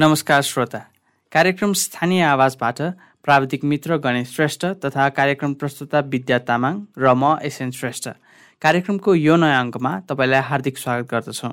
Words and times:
नमस्कार 0.00 0.42
श्रोता। 0.42 0.78
कार्यक्रम 1.32 1.72
स्थानीय 1.76 2.22
आवाजबाट 2.24 2.80
प्राविधिक 3.24 3.64
मित्र 3.70 3.96
गणेश 4.04 4.28
श्रेष्ठ 4.34 4.64
तथा 4.84 5.08
कार्यक्रम 5.16 5.52
प्रस्तुता 5.60 6.00
विद्या 6.12 6.38
तामाङ 6.48 6.78
र 6.96 7.12
म 7.12 7.36
एसएन 7.44 7.70
श्रेष्ठ। 7.70 8.08
कार्यक्रमको 8.62 9.14
यो 9.14 9.36
नयाँ 9.36 9.60
अङ्कमा 9.60 9.92
तपाईँलाई 10.08 10.40
हार्दिक 10.40 10.78
स्वागत 10.78 11.10
गर्दछौँ। 11.10 11.52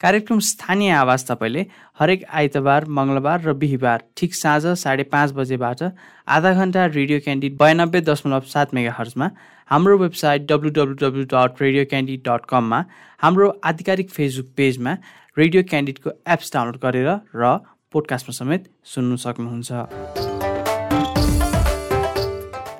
कार्यक्रम 0.00 0.38
स्थानीय 0.48 0.90
आवाज 0.92 1.24
तपाईँले 1.30 1.62
हरेक 2.00 2.24
आइतबार 2.26 2.84
मङ्गलबार 2.90 3.38
र 3.46 3.52
बिहिबार 3.54 4.02
ठिक 4.18 4.34
साँझ 4.34 4.74
साढे 4.82 5.02
पाँच 5.14 5.32
बजेबाट 5.38 5.82
आधा 6.26 6.52
घन्टा 6.52 6.86
रेडियो 6.98 7.18
क्यान्डिड 7.22 7.56
बयानब्बे 7.56 8.00
दशमलव 8.10 8.50
सात 8.50 8.74
मेगा 8.74 8.96
हर्जमा 8.98 9.30
हाम्रो 9.70 9.98
website 9.98 10.50
W 10.50 10.70
W 10.74 10.98
W 11.04 11.24
dot 11.30 11.62
radio 11.62 11.84
candid 11.94 12.26
dot 12.26 12.50
कममा 12.50 12.82
हाम्रो 13.20 13.48
आधिकारिक 13.70 14.10
फेसबुक 14.10 14.50
पेजमा 14.56 14.96
रेडियो 15.36 15.62
क्यान्डिडको 15.70 16.10
एप्स 16.34 16.52
डाउनलोड 16.52 16.82
गरेर 16.82 17.08
र 17.36 17.54
पोडकास्टमा 17.96 18.32
समेत 18.36 18.62
सुन्नु 18.84 19.16
सक्नुहुन्छ। 19.24 19.70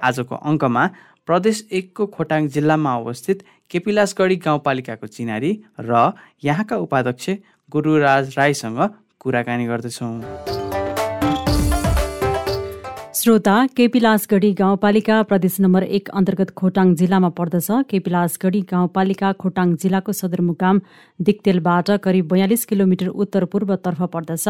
आजको 0.05 0.35
अङ्कमा 0.51 0.83
प्रदेश 1.29 1.57
एकको 1.73 2.07
खोटाङ 2.17 2.49
जिल्लामा 2.55 2.93
अवस्थित 3.01 3.39
केपिलासगढी 3.73 4.37
गाउँपालिकाको 4.45 5.07
चिनारी 5.17 5.51
र 5.81 6.13
यहाँका 6.45 6.77
उपाध्यक्ष 6.85 7.27
गुरुराज 7.73 8.25
राईसँग 8.37 8.79
कुराकानी 9.21 9.65
गर्दछौँ। 9.67 10.13
श्रोता 13.27 13.55
केपिलासगढी 13.77 14.51
गाउँपालिका 14.53 15.15
प्रदेश 15.23 15.57
नम्बर 15.61 15.83
एक 15.97 16.09
अन्तर्गत 16.11 16.51
खोटाङ 16.55 16.95
जिल्लामा 16.95 17.29
पर्दछ। 17.35 17.67
केपिलासगढी 17.91 18.61
गाउँपालिका 18.71 19.33
खोटाङ 19.43 19.75
जिल्लाको 19.83 20.13
सदरमुकाम 20.13 20.81
दिक्तेलबाट 21.21 21.91
करिब 22.05 22.29
बयालिस 22.29 22.65
किलोमिटर 22.65 23.09
उत्तर 23.19 23.45
पूर्वतर्फ 23.51 24.03
पर्दछ। 24.15 24.47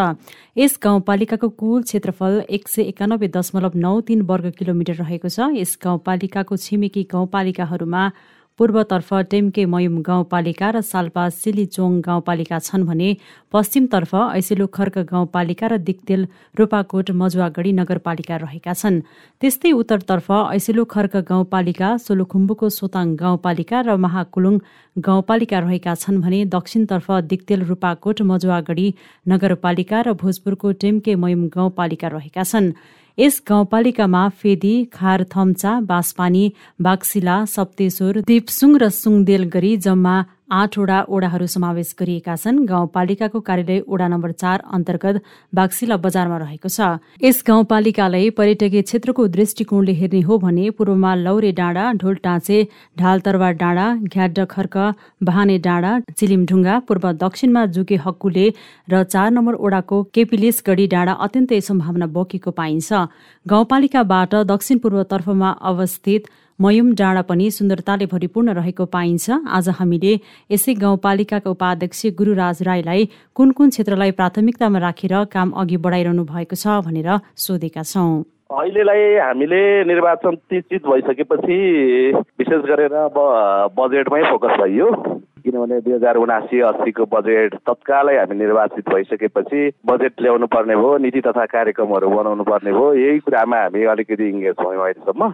यस 0.58 0.78
गाउँपालिकाको 0.84 1.48
कुल 1.56 1.82
क्षेत्रफल 1.82 2.40
एक 2.50 2.68
सय 2.68 2.92
एकानब्बे 2.92 3.28
दशमलव 3.32 3.80
नौ 3.80 4.00
तीन 4.04 4.28
वर्ग 4.28 4.52
किलोमिटर 4.58 5.00
रहेको 5.00 5.28
छ। 5.28 5.48
यस 5.56 5.78
गाउँपालिकाको 5.80 6.56
छिमेकी 6.58 7.08
गाउँपालिकाहरूमा 7.08 8.02
पूर्वतर्फ 8.58 9.12
टेम्के 9.30 9.64
मयुम 9.66 10.00
गाउँपालिका 10.02 10.68
र 10.70 10.80
साल्पा 10.82 11.28
सिलिचोङ 11.30 12.00
गाउँपालिका 12.00 12.58
छन् 12.58 12.84
भने 12.88 13.08
पश्चिमतर्फ 13.52 14.14
ऐसेलु 14.14 14.66
खर्क 14.72 14.96
गाउँपालिका 15.12 15.66
र 15.66 15.76
दिक्तेल 15.78 16.26
रूपाकोट 16.58 17.10
मजुवागढी 17.12 17.72
नगरपालिका 17.72 18.36
रहेका 18.36 18.72
छन्। 18.74 19.00
त्यस्तै 19.40 19.72
उत्तरतर्फ 19.72 20.28
ऐसेलु 20.56 20.84
खर्क 20.88 21.16
गाउँपालिका 21.28 21.96
सोलुखुम्बुको 22.00 22.68
सोताङ 22.70 23.14
गाउँपालिका 23.16 23.80
र 23.82 23.96
महाकुलुङ 23.98 24.58
गाउँपालिका 24.96 25.58
रहेका 25.60 25.94
छन् 25.94 26.22
भने 26.24 26.44
दक्षिणतर्फ 26.56 27.10
दिक्तेल 27.28 27.60
रूपाकोट 27.68 28.22
मजुवागढी 28.24 28.88
नगरपालिका 29.26 30.00
र 30.00 30.12
भोजपुरको 30.16 30.72
टेम्के 30.80 31.14
मयुम 31.14 31.48
गाउँपालिका 31.52 32.08
रहेका 32.08 32.42
छन्। 32.44 32.72
यस 33.18 33.42
गाउँपालिकामा 33.48 34.28
फेदी 34.38 34.74
खार 34.92 35.24
थम्चा 35.24 35.72
बाँसपानी 35.80 36.44
बाक्सिला 36.80 37.36
सप्तेश्वर 37.46 38.20
दिपसुङ 38.28 38.72
र 38.76 38.88
सुङदेल 38.92 39.44
गरी 39.48 39.76
जम्मा 39.80 40.16
आठवटा 40.50 40.98
ओडाहरू 41.08 41.46
समावेश 41.46 41.94
गरिएका 41.98 42.34
छन्। 42.36 42.64
गाउँपालिकाको 42.66 43.40
कार्यालय 43.40 43.80
ओडा 43.82 44.06
नम्बर 44.08 44.30
चार 44.32 44.62
अन्तर्गत 44.72 45.16
बाक्सिला 45.52 45.96
बजारमा 45.98 46.36
रहेको 46.38 46.68
छ। 46.68 47.02
यस 47.18 47.42
गाउँपालिकालाई 47.46 48.30
पर्यटकीय 48.30 48.82
क्षेत्रको 48.82 49.26
दृष्टिकोणले 49.28 49.92
हेर्ने 49.92 50.20
हो 50.22 50.38
भने 50.38 50.70
पूर्वमा 50.78 51.14
लौरे 51.16 51.50
डाँडा 51.52 51.84
ढोलटाँचे 51.98 52.58
ढालतरवा 52.98 53.50
डाँडा 53.58 53.86
घ्याड 54.06 54.38
खर्क 54.46 54.76
बहाने 55.20 55.58
डाँडा 55.66 55.92
चिलिमढुङ्गा 56.14 56.78
पूर्व 56.86 57.10
दक्षिणमा 57.18 57.66
जुके 57.74 57.96
हक्कुले 58.06 58.46
र 58.86 59.02
चार 59.04 59.30
नम्बर 59.30 59.54
ओडाको 59.58 60.02
केपिलिस 60.14 60.62
गढी 60.66 60.86
डाँडा 60.86 61.12
अत्यन्तै 61.26 61.60
सम्भावना 61.60 62.06
बोकेको 62.14 62.50
पाइन्छ। 62.52 62.92
गाउँपालिकाबाट 63.46 64.34
दक्षिण 64.46 64.78
पूर्वतर्फमा 64.78 65.50
अवस्थित 65.70 66.22
मयुम 66.58 66.92
डाँडा 66.96 67.22
पनि 67.28 67.50
सुन्दरताले 67.50 68.06
भरिपूर्ण 68.08 68.52
रहेको 68.56 68.84
पाइन्छ। 68.88 69.30
आज 69.56 69.68
हामीले 69.78 70.12
यसै 70.50 70.74
गाउँपालिकाका 70.74 71.50
उपाध्यक्ष 71.50 72.00
गुरुराज 72.16 72.62
राईलाई 72.68 73.04
कुन 73.36 73.50
कुन 73.52 73.68
क्षेत्रलाई 73.68 74.10
प्राथमिकतामा 74.16 74.78
राखेर 74.80 75.14
काम 75.28 75.50
अघि 75.52 75.76
बढाइरहनु 75.84 76.24
भएको 76.24 76.56
छ 76.56 76.80
भनेर 76.80 77.10
सोधेका 77.36 77.82
छौँ। 77.84 78.24
अहिलेलाई 78.56 79.04
हामीले 79.20 79.60
निर्वाचन 79.84 80.34
चित 80.48 80.82
भइसकेपछि 80.88 81.56
विशेष 82.40 82.64
गरेर 82.64 82.94
अब 83.04 83.20
बजेटमै 83.76 84.22
फोकस 84.24 84.56
भइयो 84.56 84.88
किनभने 85.44 85.80
दुई 85.80 85.92
हजार 85.92 86.16
उनासी 86.16 86.60
अस्सीको 86.72 87.04
बजेट 87.12 87.54
तत्कालै 87.68 88.16
हामी 88.16 88.36
निर्वाचित 88.38 88.88
भइसकेपछि 88.88 89.60
बजेट 89.86 90.22
ल्याउनु 90.22 90.46
पर्ने 90.48 90.76
भयो 90.76 90.96
नीति 91.04 91.20
तथा 91.28 91.44
कार्यक्रमहरू 91.52 92.08
बनाउनु 92.16 92.44
पर्ने 92.48 92.72
भयो 92.72 92.92
यही 92.96 93.18
कुरामा 93.28 93.62
हामी 93.62 93.84
अलिकति 93.92 94.28
इङ्गेज 94.28 94.54
भयौँ 94.62 94.84
अहिलेसम्म। 94.84 95.32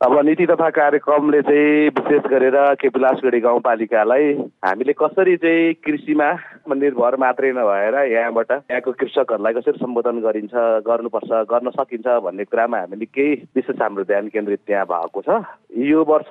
अब 0.00 0.12
नीति 0.26 0.46
तथा 0.46 0.68
कार्यक्रमले 0.76 1.40
चाहिँ 1.42 1.88
विशेष 1.88 2.24
गरेर 2.28 2.56
केपिलासगढी 2.80 3.38
गाउँपालिकालाई 3.40 4.32
हामीले 4.64 4.92
कसरी 4.92 5.36
चाहिँ 5.36 5.72
कृषिमा 5.84 6.28
निर्भर 6.74 7.16
मात्रै 7.16 7.52
नभएर 7.56 7.96
यहाँबाट 8.12 8.52
यहाँको 8.52 8.92
कृषकहरूलाई 8.92 9.52
कसरी 9.52 9.78
सम्बोधन 9.80 10.20
गरिन्छ 10.20 10.52
गर्नुपर्छ 10.84 11.30
गर्न 11.48 11.70
सकिन्छ 11.80 12.06
भन्ने 12.28 12.44
कुरामा 12.44 12.78
हामीले 12.78 13.04
केही 13.08 13.34
विशेष 13.56 13.80
हाम्रो 13.80 14.04
ध्यान 14.04 14.28
केन्द्रित 14.28 14.60
त्यहाँ 14.66 14.84
भएको 14.84 15.22
छ। 15.24 15.40
यो 15.80 16.04
वर्ष 16.04 16.30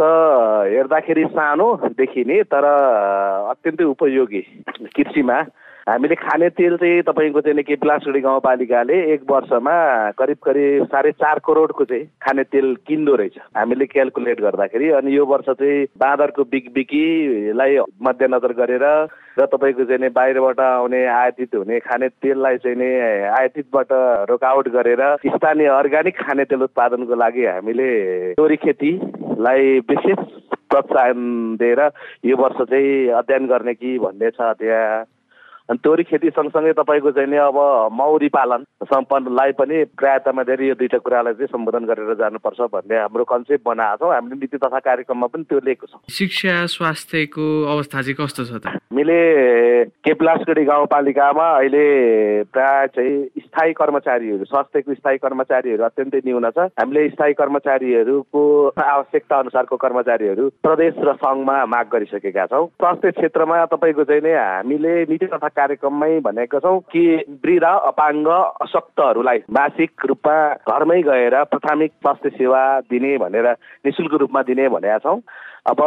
हेर्दाखेरि 0.69 1.25
सानो 1.33 1.67
देखिने 1.97 2.41
तर 2.45 2.65
अत्यन्तै 3.49 3.83
उपयोगी 3.83 4.41
कृषिमा 4.93 5.41
हामीले 5.87 6.15
खाने 6.17 6.49
तेल 6.49 6.75
चाहिँ 6.81 7.01
तपाईँको 7.05 7.41
चाहिँ 7.45 7.63
के 7.63 7.75
प्लासगढी 7.77 8.19
गाउँपालिकाले 8.21 8.95
एक 9.13 9.21
वर्षमा 9.29 9.73
करिब 10.17 10.37
करिब 10.41 10.85
साढे 10.89 11.11
चार 11.13 11.39
करोडको 11.45 11.85
चाहिँ 11.85 12.05
खाने 12.25 12.43
तेल 12.49 12.73
किन्दो 12.89 13.15
रहेछ। 13.15 13.37
हामीले 13.53 13.85
क्यालकुलेट 13.85 14.41
गर्दाखेरि 14.41 14.89
अनि 14.97 15.15
यो 15.15 15.25
वर्ष 15.25 15.49
चाहिँ 15.51 15.85
बाँदरको 15.93 16.43
बिक 16.49 16.73
बिकीलाई 16.73 17.77
मध्यनजर 18.01 18.53
गरेर 18.57 18.85
र 19.37 19.45
तपाईँको 19.45 19.85
चाहिँ 19.85 20.09
बाहिरबाट 20.09 20.59
आउने 20.59 21.05
आयातित 21.05 21.55
हुने 21.55 21.79
खाने 21.85 22.09
तेललाई 22.17 22.57
चाहिँ 22.65 22.77
नि 22.81 22.89
आयातितबाट 23.29 23.93
रोकआउट 24.33 24.67
गरेर 24.73 25.05
स्थानीय 25.21 25.69
अर्ग्यानिक 25.69 26.17
खाने 26.17 26.43
तेल 26.49 26.63
उत्पादनको 26.65 27.15
लागि 27.15 27.45
हामीले 27.45 27.89
तोरी 28.33 28.55
खेतीलाई 28.57 29.79
विशेष 29.85 30.29
प्रोत्साहन 30.65 31.21
दिएर 31.61 31.89
यो 32.25 32.37
वर्ष 32.37 32.61
चाहिँ 32.69 33.09
अध्ययन 33.21 33.45
गर्ने 33.45 33.73
कि 33.73 33.97
भन्ने 34.01 34.29
छ 34.33 34.55
त्यहाँ। 34.57 35.03
अनि 35.69 35.79
तोरी 35.83 36.03
खेती 36.05 36.29
सँगसँगै 36.29 36.73
तपाईँको 36.77 37.11
चाहिँ 37.11 37.29
नि 37.29 37.37
अब 37.41 37.57
मौरी 37.91 38.29
पालन 38.29 38.63
सम्पन्नलाई 38.85 39.51
पनि 39.57 39.83
प्रायतमा 39.97 40.43
धेरै 40.45 40.67
यो 40.67 40.75
दुईवटा 40.77 40.97
कुरालाई 41.01 41.33
चाहिँ 41.33 41.49
सम्बोधन 41.49 41.85
गरेर 41.89 42.13
जानुपर्छ 42.21 42.59
भन्ने 42.69 42.95
हाम्रो 43.01 43.23
कन्सेप्ट 43.25 43.65
बनाएको 43.65 44.05
छौँ। 44.05 44.13
हामीले 44.13 44.35
नीति 44.39 44.57
तथा 44.61 44.79
कार्यक्रममा 44.79 45.27
पनि 45.33 45.43
त्यो 45.49 45.59
लिएको 45.65 45.85
छौँ। 45.89 46.01
शिक्षा 46.05 46.65
स्वास्थ्यको 46.69 47.45
अवस्था 47.73 48.01
चाहिँ 48.01 48.17
कस्तो 48.21 48.43
छ 48.45 48.61
त? 48.61 48.77
हामीले 48.93 49.19
केपलासगढी 50.05 50.63
गाउँपालिकामा 50.69 51.47
अहिले 51.57 51.85
प्राय 52.53 52.87
चाहिँ 52.93 53.41
स्थायी 53.49 53.73
कर्मचारीहरू 53.73 54.45
स्वास्थ्यको 54.45 54.93
स्थायी 54.93 55.17
कर्मचारीहरू 55.17 55.83
अत्यन्तै 55.83 56.21
न्यून 56.29 56.49
छ। 56.53 56.69
हामीले 56.77 57.09
स्थायी 57.09 57.33
कर्मचारीहरूको 57.41 58.41
आवश्यकता 58.77 59.39
अनुसारको 59.39 59.75
कर्मचारीहरू 59.81 60.43
प्रदेश 60.61 60.93
र 61.01 61.17
सङ्घमा 61.25 61.57
माग 61.65 61.85
गरिसकेका 61.89 62.45
छौँ। 62.53 62.65
स्वास्थ्य 62.69 63.11
क्षेत्रमा 63.17 63.65
तपाईँको 63.73 64.03
चाहिँ 64.05 64.21
नि 64.21 64.31
हामीले 64.37 64.93
नीति 65.09 65.25
तथा 65.33 65.53
कार्यक्रममै 65.57 66.19
भनेका 66.19 66.59
छौँ 66.59 66.79
कि 66.91 67.03
वृद्ध 67.43 67.63
अपाङ्ग 67.63 68.27
अशक्तहरूलाई 68.61 69.39
मासिक 69.51 70.05
रूपमा 70.05 70.37
घरमै 70.67 71.01
गएर 71.01 71.43
प्राथमिक 71.43 71.91
स्वास्थ्य 71.91 72.29
सेवा 72.29 72.63
दिने 72.91 73.17
भनेर 73.17 73.51
निशुल्क 73.85 74.13
रूपमा 74.13 74.41
दिने 74.41 74.69
भनेका 74.69 74.97
छौँ। 74.97 75.19
अब 75.65 75.79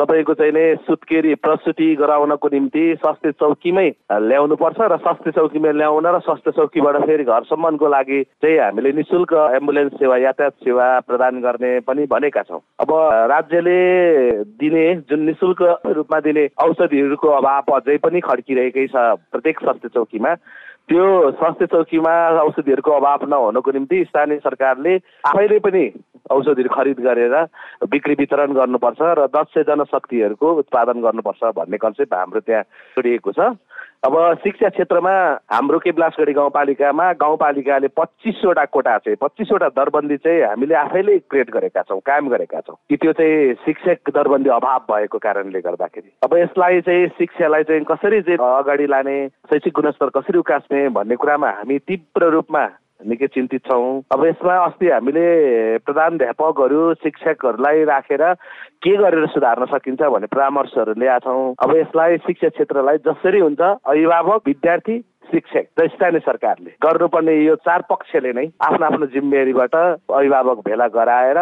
तपाईँको 0.00 0.34
चाहिँ 0.34 0.52
नै 0.52 0.64
सुत्केरी 0.80 1.34
प्रसुति 1.34 1.94
गराउनको 1.94 2.48
निम्ति 2.48 2.84
स्वास्थ्य 3.00 3.32
चौकीमै 3.32 3.88
ल्याउनुपर्छ 4.24 4.80
र 4.80 4.96
स्वास्थ्य 4.96 5.30
चौकीमा 5.30 5.70
ल्याउन 5.70 6.06
र 6.06 6.18
स्वास्थ्य 6.20 6.50
चौकीबाट 6.50 6.96
फेरि 7.04 7.24
घरसम्मको 7.24 7.88
लागि 7.88 8.22
चाहिँ 8.40 8.58
हामीले 8.58 8.92
नि 8.92 9.02
शुल्क 9.02 9.32
एम्बुलेन्स 9.60 9.92
सेवा 9.92 10.16
यातायात 10.16 10.52
सेवा 10.64 10.88
प्रदान 11.00 11.40
गर्ने 11.40 11.72
पनि 11.80 12.06
भनेका 12.06 12.42
छौँ। 12.42 12.60
अब 12.80 12.90
राज्यले 13.28 13.76
दिने 14.56 14.86
जुन 15.04 15.20
नि 15.20 15.32
शुल्क 15.36 15.62
रूपमा 15.92 16.20
दिने 16.20 16.48
औषधिहरूको 16.64 17.28
अभाव 17.28 17.76
अझै 17.76 17.96
पनि 17.98 18.20
खड्किरहेकै 18.20 18.86
छ 18.86 19.04
प्रत्येक 19.28 19.60
स्वास्थ्य 19.60 19.88
चौकीमा 19.94 20.34
त्यो 20.90 21.30
स्वास्थ्य 21.30 21.66
चौकीमा 21.66 22.12
औषधिहरूको 22.42 22.90
अभाव 22.90 23.24
नहुनको 23.30 23.70
निम्ति 23.70 23.98
स्थानीय 24.04 24.38
सरकारले 24.42 24.94
आफैले 25.22 25.58
पनि 25.62 25.82
औषधिहरू 26.34 26.70
खरिद 26.74 26.98
गरेर 26.98 27.34
बिक्री 27.86 28.14
वितरण 28.18 28.52
गर्नुपर्छ 28.58 28.98
र 29.18 29.26
दक्ष 29.30 29.58
जनशक्तिहरूको 29.70 30.52
उत्पादन 30.52 30.98
गर्नुपर्छ 31.06 31.42
भन्ने 31.54 31.78
कन्सेप्ट 31.78 32.14
हाम्रो 32.14 32.40
त्यहाँ 32.42 32.62
जोडिएको 32.98 33.32
छ। 33.32 33.54
अब 34.04 34.14
शिक्षा 34.34 34.68
क्षेत्रमा 34.68 35.12
हाम्रो 35.52 35.78
केपलासगढी 35.78 36.32
गाउँपालिकामा 36.32 37.12
गाउँपालिकाले 37.12 37.88
पच्चिसवटा 37.88 38.64
कोटा 38.64 38.96
चाहिँ 38.98 39.16
पच्चिसवटा 39.20 39.68
दरबन्दी 39.68 40.16
चाहिँ 40.16 40.42
हामीले 40.42 40.74
आफैले 40.74 41.18
क्रिएट 41.18 41.50
गरेका 41.50 41.82
छौँ 41.82 42.00
कायम 42.00 42.28
गरेका 42.28 42.60
छौँ। 42.60 42.76
कि 42.88 42.96
त्यो 42.96 43.12
चाहिँ 43.12 43.54
शिक्षक 43.54 44.10
दरबन्दी 44.10 44.50
अभाव 44.50 44.78
भएको 44.88 45.18
कारणले 45.18 45.60
गर्दाखेरि। 45.60 46.10
अब 46.24 46.36
यसलाई 46.36 46.80
चाहिँ 46.80 47.08
शिक्षालाई 47.08 47.62
चाहिँ 47.62 47.84
कसरी 47.84 48.22
चाहिँ 48.22 48.38
अगाडि 48.38 48.86
लाने 48.86 49.16
शैक्षिक 49.28 49.72
गुणस्तर 49.74 50.08
कसरी 50.08 50.38
उकास्ने 50.38 50.88
भन्ने 50.88 51.16
कुरामा 51.16 51.50
हामी 51.50 51.78
तीव्र 51.78 52.24
रूपमा 52.24 52.64
निकै 53.08 53.26
चिन्तित 53.26 53.66
छौँ। 53.66 54.02
अब 54.12 54.24
यसमा 54.26 54.54
अस्ति 54.64 54.88
हामीले 54.90 55.26
प्रधानध्यापकहरू 55.78 56.94
शिक्षकहरूलाई 56.94 57.84
राखेर 57.84 58.22
के 58.82 58.96
गरेर 58.96 59.26
सुधार्न 59.26 59.64
सकिन्छ 59.66 60.02
भन्ने 60.02 60.26
परामर्शहरू 60.26 60.92
ल्याएको 61.00 61.24
छौँ 61.24 61.54
अब 61.58 61.76
यसलाई 61.76 62.16
शिक्षा 62.26 62.48
क्षेत्रलाई 62.48 62.96
जसरी 63.06 63.40
हुन्छ 63.40 63.60
अभिभावक 63.60 64.42
विद्यार्थी 64.46 64.98
शिक्षक 65.30 65.64
र 65.80 65.86
स्थानीय 65.88 66.20
सरकारले। 66.20 66.70
गर्नुपर्ने 66.82 67.34
यो 67.44 67.54
चार 67.62 67.80
पक्षले 67.90 68.32
नै 68.32 68.46
आफ्नो 68.60 68.86
आफ्नो 68.86 69.06
जिम्मेवारीबाट 69.14 69.74
अभिभावक 69.74 70.58
भेला 70.66 70.86
गराएर 70.90 71.38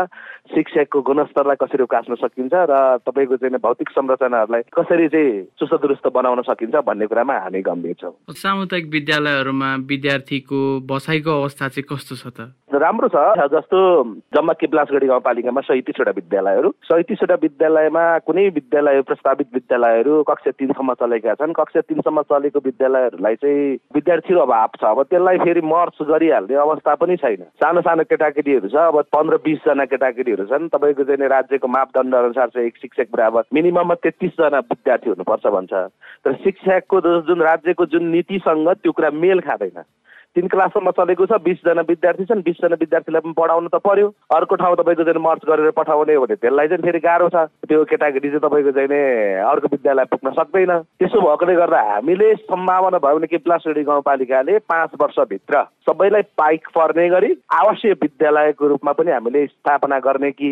शिक्षकको 0.48 1.00
गुणस्तरलाई 1.00 1.56
कसरी 1.62 1.82
उकास्न 1.82 2.14
सकिन्छ 2.20 2.54
र 2.54 2.74
तपाईँको 3.04 3.36
चाहिँ 3.36 3.60
भौतिक 3.60 3.88
संरचनाहरूलाई 3.90 4.62
कसरी 4.72 5.08
चाहिँ 5.08 5.42
चुस्त 5.58 5.74
दुरुस्त 5.82 6.06
बनाउन 6.08 6.42
सकिन्छ 6.42 6.84
भन्ने 6.84 7.06
कुरामा 7.06 7.34
हामी 7.38 7.60
गम्भीर 7.62 7.96
छौँ। 8.00 8.14
सामुदायिक 8.32 8.86
विद्यालयहरूमा 8.88 9.70
विद्यार्थीको 9.88 10.60
बसाइको 10.88 11.30
अवस्था 11.40 11.68
चाहिँ 11.68 11.86
कस्तो 11.88 12.14
छ 12.16 12.26
त? 12.32 12.52
राम्रो 12.68 13.08
छ। 13.08 13.16
जस्तो 13.48 13.78
जम्मा 14.36 14.52
केपलासगढी 14.60 15.06
गाउँपालिकामा 15.06 15.60
सैतिसवटा 15.60 16.12
विद्यालयहरू। 16.16 16.68
सैतिसवटा 16.84 17.36
विद्यालयमा 17.42 18.04
कुनै 18.28 18.48
विद्यालय 18.58 19.00
प्रस्तावित 19.08 19.48
विद्यालयहरू 19.54 20.22
कक्षा 20.28 20.50
तिनसम्म 20.52 20.94
चलेका 21.00 21.34
छन्। 21.40 21.52
कक्षा 21.52 21.80
तिनसम्म 21.80 22.22
चलेको 22.28 22.60
विद्यालयहरूलाई 22.64 23.34
चाहिँ 23.36 23.77
विद्यार्थीको 23.94 24.40
अभाव 24.40 24.70
छ 24.80 24.84
अब 24.84 25.02
त्यसलाई 25.02 25.38
फेरि 25.38 25.60
मर्च 25.60 26.02
गरिहाल्ने 26.02 26.54
अवस्था 26.54 26.94
पनि 26.94 27.16
छैन। 27.16 27.42
सानो 27.62 27.80
सानो 27.80 28.02
केटाकेटीहरू 28.04 28.68
छ 28.68 28.76
अब 28.76 29.00
पन्ध्र 29.12 29.36
बिसजना 29.44 29.84
केटाकेटीहरू 29.84 30.44
छन्। 30.44 30.68
तपाईँको 30.68 31.04
चाहिँ 31.04 31.28
राज्यको 31.28 31.68
मापदण्ड 31.68 32.14
अनुसार 32.14 32.48
चाहिँ 32.48 32.66
एक 32.66 32.76
शिक्षक 32.76 33.08
बराबर 33.12 33.42
मिनिमममा 33.54 33.94
तेत्तिसजना 33.94 34.58
विद्यार्थी 34.58 35.10
हुनुपर्छ 35.10 35.46
भन्छ। 35.46 35.72
तर 36.24 36.34
शिक्षाको 36.44 37.00
जुन 37.00 37.42
राज्यको 37.42 37.86
जुन 37.86 38.04
नीतिसँग 38.10 38.68
त्यो 38.68 38.92
कुरा 38.92 39.10
मेल 39.10 39.40
खाँदैन। 39.40 39.82
तिन 40.36 40.46
क्लाससम्म 40.48 40.90
चलेको 40.96 41.26
छ 41.26 41.38
बिसजना 41.42 41.82
विद्यार्थी 41.88 42.24
छन् 42.24 42.42
बिसजना 42.46 42.76
विद्यार्थीलाई 42.80 43.20
पनि 43.20 43.34
पढाउनु 43.38 43.68
त 43.68 43.80
पर्यो। 43.82 44.08
अर्को 44.30 44.54
ठाउँ 44.54 44.76
तपाईँको 44.76 45.04
चाहिँ 45.04 45.22
मर्च 45.24 45.42
गरेर 45.48 45.70
पठाउने 45.74 46.14
हो 46.14 46.24
भने 46.24 46.36
त्यसलाई 46.36 46.68
चाहिँ 46.68 46.82
फेरि 46.82 47.00
गाह्रो 47.00 47.28
छ। 47.28 47.48
त्यो 47.66 47.84
केटाकेटी 47.84 48.28
चाहिँ 48.28 48.42
तपाईँको 48.46 48.72
चाहिँ 48.72 49.42
अर्को 49.42 49.68
विद्यालय 49.72 50.04
पुग्न 50.12 50.30
सक्दैन। 50.38 50.72
त्यसो 51.00 51.20
भएकोले 51.20 51.54
गर्दा 51.58 51.80
हामीले 51.90 52.34
सम्भावना 52.46 52.98
भयो 52.98 53.16
भने 53.18 53.26
के 53.26 53.38
प्लासडी 53.42 53.82
गाउँपालिकाले 53.82 54.58
पाँच 54.68 54.90
वर्षभित्र 55.00 55.64
सबैलाई 55.88 56.22
पाइक 56.38 56.68
पर्ने 56.76 57.08
गरी 57.08 57.30
आवश्यक 57.58 58.02
विद्यालयको 58.02 58.68
रूपमा 58.68 58.92
पनि 58.92 59.10
हामीले 59.10 59.46
स्थापना 59.46 59.98
गर्ने 60.06 60.30
कि 60.32 60.50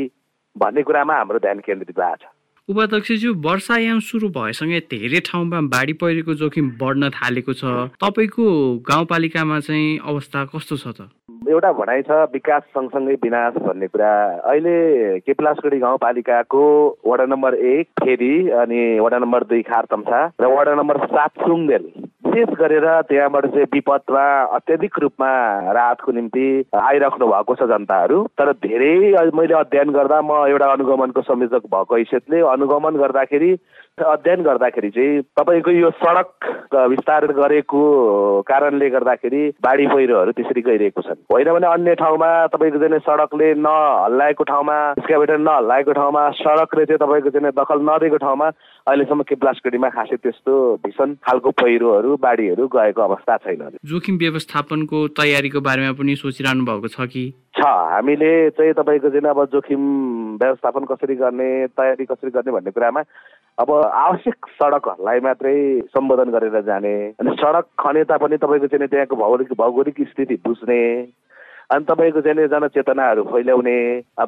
भन्ने 0.56 0.82
कुरामा 0.82 1.14
हाम्रो 1.14 1.38
ध्यान 1.38 1.58
केन्द्रित 1.60 1.96
भएको 1.96 2.16
छ। 2.16 2.35
उपाध्यक्षज्यू 2.68 3.32
वर्षायाम 3.46 3.98
सुरु 4.02 4.28
भएसँगै 4.34 4.78
धेरै 4.90 5.20
ठाउँमा 5.26 5.58
बाढी 5.70 5.92
पहिरोको 6.02 6.34
जोखिम 6.34 6.70
बढ्न 6.80 7.10
थालेको 7.14 7.52
छ। 7.54 7.94
तपाईँको 8.02 8.46
गाउँपालिकामा 8.82 9.58
चाहिँ 9.62 9.98
अवस्था 10.02 10.44
कस्तो 10.50 10.76
छ 10.76 10.86
त? 10.98 11.06
एउटा 11.46 11.70
भनाइ 11.78 12.02
छ 12.02 12.10
विकास 12.34 12.62
सँगसँगै 12.74 13.14
विनाश 13.22 13.62
भन्ने 13.62 13.86
कुरा। 13.86 14.10
अहिले 14.50 14.74
केपलासगढी 15.22 15.78
गाउँपालिकाको 15.78 16.62
वडा 17.06 17.24
नम्बर 17.30 17.54
एक 17.54 17.86
फेरि 18.02 18.34
अनि 18.50 18.82
वडा 18.98 19.18
नम्बर 19.22 19.44
दुई 19.46 19.62
खारतम्सा 19.70 20.20
र 20.34 20.50
वडा 20.50 20.74
नम्बर 20.74 20.96
सात 21.06 21.46
सुङदेल। 21.46 21.86
विशेष 22.36 22.58
गरेर 22.58 22.84
त्यहाँबाट 23.08 23.46
चाहिँ 23.46 23.66
विपदमा 23.72 24.24
अत्याधिक 24.56 24.98
रूपमा 25.02 25.28
राहतको 25.72 26.12
निम्ति 26.12 26.46
आइराख्नु 26.76 27.26
भएको 27.26 27.54
छ 27.56 27.68
जनताहरू। 27.72 28.18
तर 28.36 28.52
धेरै 28.60 28.92
मैले 29.32 29.54
अध्ययन 29.56 29.90
गर्दा 29.96 30.20
म 30.20 30.44
एउटा 30.44 30.66
अनुगमनको 30.68 31.20
संयोजक 31.24 31.64
भएको 31.72 31.96
हैसियतले 31.96 32.40
अनुगमन 32.52 33.00
गर्दाखेरि 33.00 33.50
अध्ययन 33.96 34.42
गर्दाखेरि 34.42 34.88
चाहिँ 34.90 35.20
तपाईँको 35.32 35.70
यो 35.70 35.90
सडक 35.96 36.28
विस्तार 36.90 37.26
गरेको 37.32 37.80
कारणले 38.42 38.88
गर्दाखेरि 38.90 39.40
बाढी 39.56 39.86
पहिरोहरू 39.86 40.32
त्यसरी 40.36 40.60
गइरहेको 40.60 41.00
छन्। 41.00 41.24
होइन 41.32 41.48
भने 41.48 41.66
अन्य 41.66 41.94
ठाउँमा 41.96 42.28
तपाईँको 42.52 42.78
चाहिँ 42.78 43.00
सडकले 43.00 43.48
नहल्लाएको 43.56 44.44
ठाउँमा 44.44 44.76
एक्सकाभेटर 45.00 45.38
नहल्लाएको 45.38 45.92
ठाउँमा 45.92 46.28
सडकले 46.36 46.84
चाहिँ 46.84 47.00
तपाईँको 47.00 47.30
चाहिँ 47.30 47.52
दखल 47.56 47.80
नदिएको 47.88 48.16
ठाउँमा 48.20 48.48
अहिलेसम्म 48.86 49.22
केप्लासगढीमा 49.22 49.88
खासै 49.88 50.16
त्यस्तो 50.16 50.54
भीषण 50.84 51.14
खालको 51.24 51.50
पहिरोहरू 51.56 52.16
बाढीहरू 52.20 52.68
गएको 52.68 53.00
अवस्था 53.00 53.36
छैन 53.48 53.80
जोखिम 53.80 54.16
व्यवस्थापनको 54.18 55.06
तयारीको 55.16 55.60
बारेमा 55.64 55.92
पनि 55.96 56.20
सोचिरहनु 56.20 56.68
भएको 56.68 56.88
छ 56.92 57.08
कि? 57.08 57.24
छ 57.56 57.64
हामीले 57.64 58.30
चाहिँ 58.50 58.72
तपाईँको 58.72 59.08
चाहिँ 59.10 59.30
अब 59.30 59.44
जोखिम 59.52 59.82
व्यवस्थापन 60.36 60.84
कसरी 60.84 61.14
गर्ने 61.16 61.66
तयारी 61.72 62.04
कसरी 62.04 62.30
गर्ने 62.30 62.52
भन्ने 62.52 62.70
कुरामा 62.70 63.02
अब 63.58 63.70
आवश्यक 63.72 64.46
सडकहरूलाई 64.54 65.20
मात्रै 65.20 65.56
सम्बोधन 65.88 66.30
गरेर 66.30 66.60
जाने 66.62 66.94
अनि 67.16 67.36
सडक 67.40 67.66
खनेता 67.80 68.16
पनि 68.16 68.36
तपाईँको 68.36 68.66
चाहिँ 68.66 68.88
त्यहाँको 68.88 69.16
भौगोलिक 69.16 69.52
भौगोलिक 69.58 70.00
स्थिति 70.08 70.34
बुझ्ने 70.46 70.80
अनि 71.70 71.84
तपाईँको 71.84 72.20
चाहिँ 72.20 72.48
जनचेतनाहरू 72.48 73.22
फैल्याउने 73.24 73.76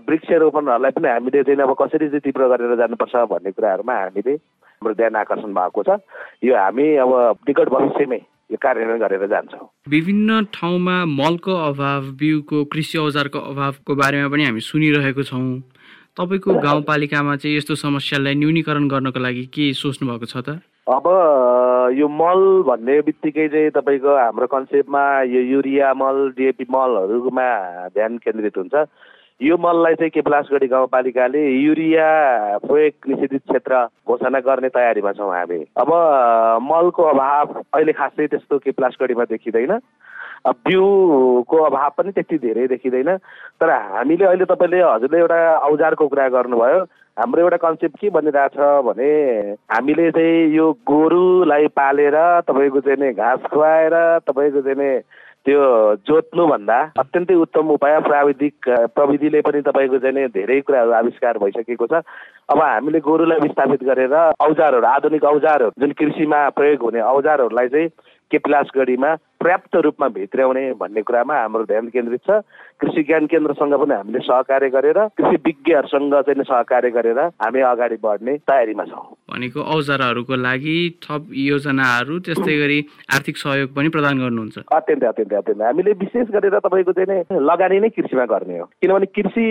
वृक्षरोपणहरूलाई 0.09 0.91
पनि 0.91 1.09
हामीले 1.09 1.43
चाहिँ 1.43 1.63
अब 1.63 1.75
कसरी 1.77 2.09
चाहिँ 2.09 2.25
तीव्र 2.25 2.49
गरेर 2.49 2.77
जानुपर्छ 2.77 3.15
भन्ने 3.29 3.51
कुराहरूमा 3.53 3.95
हामीले 3.95 4.35
हाम्रो 4.35 4.95
ध्यान 4.95 5.17
आकर्षण 5.17 5.53
भएको 5.53 5.83
छ। 5.83 6.01
यो 6.45 6.57
हामी 6.57 6.89
अब 6.97 7.13
निकट 7.49 7.69
भविष्यमै 7.69 8.21
यो 8.51 8.57
कार्यान्वयन 8.57 9.01
गरेर 9.01 9.27
जान्छौँ। 9.29 9.67
विभिन्न 9.89 10.45
ठाउँमा 10.55 10.97
मलको 11.05 11.53
अभाव 11.69 12.03
बिउको 12.17 12.65
कृषि 12.73 12.99
औजारको 12.99 13.39
अभावको 13.39 13.95
बारेमा 13.95 14.29
पनि 14.33 14.45
हामी 14.45 14.61
सुनिरहेको 14.61 15.23
छौँ। 15.23 15.61
तपाईँको 16.17 16.51
गाउँपालिकामा 16.65 17.37
चाहिँ 17.37 17.57
यस्तो 17.57 17.75
समस्यालाई 17.75 18.35
न्यूनीकरण 18.35 18.89
गर्नको 18.89 19.21
लागि 19.21 19.45
के 19.53 19.73
सोच्नु 19.73 20.09
भएको 20.09 20.27
छ 20.27 20.37
त? 20.43 20.49
अब 20.89 21.05
यो 21.95 22.09
मल 22.09 22.41
भन्ने 22.65 23.01
बित्तिकै 23.05 23.49
चाहिँ 23.49 23.71
तपाईँको 23.77 24.09
हाम्रो 24.09 24.47
कन्सेप्टमा 24.49 25.05
यो 25.29 25.41
युरिया 25.53 25.93
मल 25.95 26.33
डिएपी 26.33 26.65
मलहरूमा 26.65 27.49
ध्यान 27.93 28.17
केन्द्रित 28.25 28.57
हुन्छ। 28.57 28.75
यो 29.41 29.57
मललाई 29.57 29.95
चाहिँ 29.95 30.11
केपलासगढी 30.11 30.67
गाउँपालिकाले 30.67 31.41
युरिया 31.63 32.07
प्रयोग 32.59 33.09
निषेधित 33.09 33.43
क्षेत्र 33.47 33.87
घोषणा 34.03 34.39
गर्ने 34.43 34.69
तयारीमा 34.75 35.13
छौँ 35.15 35.31
हामी। 35.31 35.59
अब 35.79 35.91
मलको 36.67 37.03
अभाव 37.03 37.55
अहिले 37.75 37.93
खासै 37.95 38.27
त्यस्तो 38.27 38.59
केपलासगढीमा 38.59 39.25
देखिँदैन। 39.31 39.79
बिउको 40.67 41.57
अभाव 41.57 41.91
पनि 41.99 42.11
त्यति 42.19 42.39
धेरै 42.39 42.67
देखिँदैन। 42.67 43.17
तर 43.63 43.71
हामीले 43.71 44.25
अहिले 44.27 44.45
तपाईँले 44.51 44.83
हजुरले 44.83 45.19
एउटा 45.19 45.39
औजारको 45.71 46.09
कुरा 46.09 46.29
गर्नुभयो। 46.35 46.83
हाम्रो 47.17 47.43
एउटा 47.43 47.57
कन्सेप्ट 47.63 47.97
के 48.01 48.11
बनिरहेछ 48.11 48.59
भने 48.91 49.11
हामीले 49.71 50.11
चाहिँ 50.19 50.51
यो 50.51 50.67
गोरुलाई 50.83 51.67
पालेर 51.79 52.19
तपाईँको 52.43 52.81
चाहिँ 52.81 53.15
घाँस 53.15 53.47
खुवाएर 53.55 53.95
तपाईँको 54.27 54.61
चाहिँ 54.67 55.01
त्यो 55.49 55.65
जोत्नुभन्दा 56.05 56.79
अत्यन्तै 57.01 57.35
उत्तम 57.41 57.71
उपाय 57.73 57.99
प्राविधिक 58.05 58.69
प्रविधिले 58.93 59.41
पनि 59.41 59.61
तपाईँको 59.65 59.99
चाहिँ 59.99 60.29
धेरै 60.29 60.61
कुराहरू 60.61 60.93
आविष्कार 60.93 61.39
भइसकेको 61.41 61.87
छ। 61.89 62.05
अब 62.53 62.61
हामीले 62.61 63.01
गोरुलाई 63.01 63.41
विस्थापित 63.41 63.83
गरेर 63.89 64.13
औजारहरू 64.45 64.87
आधुनिक 64.87 65.25
औजारहरू 65.25 65.71
जुन 65.81 65.93
कृषिमा 65.97 66.41
प्रयोग 66.53 66.83
हुने 66.83 67.01
औजारहरूलाई 67.01 67.69
चाहिँ 67.69 67.89
केपिलासगढीमा 68.31 69.15
पर्याप्त 69.41 69.77
रूपमा 69.77 70.09
भित्र्याउने 70.09 70.63
भन्ने 70.81 71.03
कुरामा 71.03 71.35
हाम्रो 71.41 71.65
ध्यान 71.65 71.89
केन्द्रित 71.95 72.21
छ। 72.27 72.41
कृषि 72.81 73.03
ज्ञान 73.03 73.27
केन्द्रसँग 73.27 73.75
पनि 73.75 73.95
हामीले 73.95 74.19
सहकार्य 74.23 74.69
गरेर 74.71 74.99
कृषि 75.19 75.37
विज्ञहरूसँग 75.47 76.15
चाहिँ 76.15 76.43
सहकार्य 76.43 76.91
गरेर 76.91 77.19
हामी 77.19 77.61
अगाडि 77.71 77.97
बढ्ने 78.03 78.37
तयारीमा 78.47 78.85
छौँ। 78.85 79.05
भनेको 79.31 79.61
औजारहरूको 79.77 80.35
लागि 80.37 80.77
थप 81.03 81.23
योजनाहरू 81.35 82.19
त्यस्तै 82.19 82.57
गरी 82.59 82.79
आर्थिक 83.15 83.37
सहयोग 83.37 83.75
पनि 83.75 83.89
प्रदान 83.89 84.19
गर्नुहुन्छ। 84.19 84.59
अत्यन्तै 84.59 85.07
अत्यन्तै 85.07 85.37
अत्यन्तै। 85.37 85.65
हामीले 85.65 85.93
विशेष 86.03 86.27
गरेर 86.35 86.59
तपाईँको 86.59 86.93
चाहिँ 86.99 87.43
लगानी 87.43 87.81
नै 87.81 87.89
कृषिमा 87.99 88.25
गर्ने 88.31 88.59
हो। 88.59 88.67
किनभने 88.79 89.07
कृषि 89.11 89.47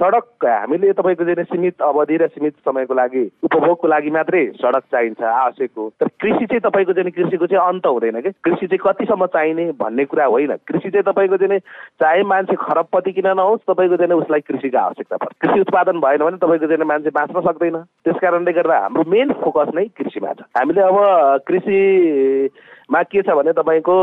सडक 0.00 0.44
हामीले 0.44 0.92
तपाईँको 0.92 1.24
चाहिँ 1.24 1.48
सीमित 1.52 1.82
अवधि 1.84 2.16
र 2.16 2.26
सीमित 2.32 2.54
समयको 2.64 2.94
लागि 2.94 3.24
उपभोगको 3.44 3.86
लागि 3.88 4.10
मात्रै 4.10 4.44
सडक 4.56 4.84
चाहिन्छ 4.92 5.20
आवश्यक 5.20 5.70
हो। 5.76 5.88
तर 6.00 6.08
कृषि 6.20 6.44
चाहिँ 6.48 6.64
तपाईँको 6.64 6.92
चाहिँ 6.92 7.12
कृषिको 7.12 7.46
चाहिँ 7.46 7.68
अन्त 7.68 7.86
हुँदैन 7.86 8.20
कि? 8.24 8.30
कृषि 8.40 8.66
चाहिँ 8.66 9.12
कतिसम्म 9.14 9.26
चाहिने 9.26 9.70
भन्ने 9.78 10.04
कुरा 10.04 10.24
होइन। 10.26 10.52
कृषि 10.66 10.90
चाहिँ 10.90 11.02
तपाईँको 11.04 11.36
चाहिँ 11.36 11.58
चाहे 12.00 12.22
मान्छे 12.22 12.56
खरबपति 12.56 13.12
किन 13.12 13.26
नहोस् 13.28 13.66
तपाईँको 13.70 13.96
चाहिँ 13.96 14.14
उसलाई 14.14 14.40
कृषिको 14.40 14.78
आवश्यकता 14.78 15.16
पर्छ। 15.16 15.36
कृषि 15.40 15.60
उत्पादन 15.60 16.00
भएन 16.00 16.22
भने 16.24 16.36
तपाईँको 16.36 16.66
चाहिँ 16.66 16.84
मान्छे 16.84 17.10
बाँच्न 17.10 17.40
सक्दैन। 17.40 17.76
त्यस 18.04 18.16
कारणले 18.20 18.52
गर्दा 18.52 18.78
हाम्रो 18.78 19.04
मेन 19.10 19.32
फोकस 19.42 19.70
नै 19.74 19.84
कृषिमा 19.94 20.32
छ 20.34 20.42
हामीले 20.58 20.82
अब 20.82 20.98
कृषिमा 21.46 23.02
के 23.02 23.22
छ 23.22 23.28
भने 23.30 23.52
तपाईँको 23.54 23.94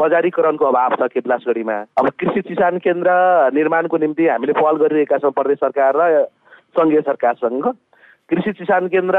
बजारीकरणको 0.00 0.64
अभाव 0.64 0.96
छ 0.96 1.12
केपलासगढीमा। 1.12 1.76
अब 2.00 2.10
कृषि 2.20 2.40
किसान 2.48 2.78
केन्द्र 2.80 3.10
निर्माणको 3.54 3.96
निम्ति 3.96 4.28
हामीले 4.28 4.52
पहल 4.52 4.76
गरिरहेका 4.76 5.18
छौँ 5.18 5.32
प्रदेश 5.32 5.58
सरकार 5.58 5.92
र 5.96 6.24
सङ्घीय 6.76 7.00
सरकारसँग। 7.00 7.66
कृषि 8.30 8.52
किसान 8.52 8.86
केन्द्र 8.88 9.16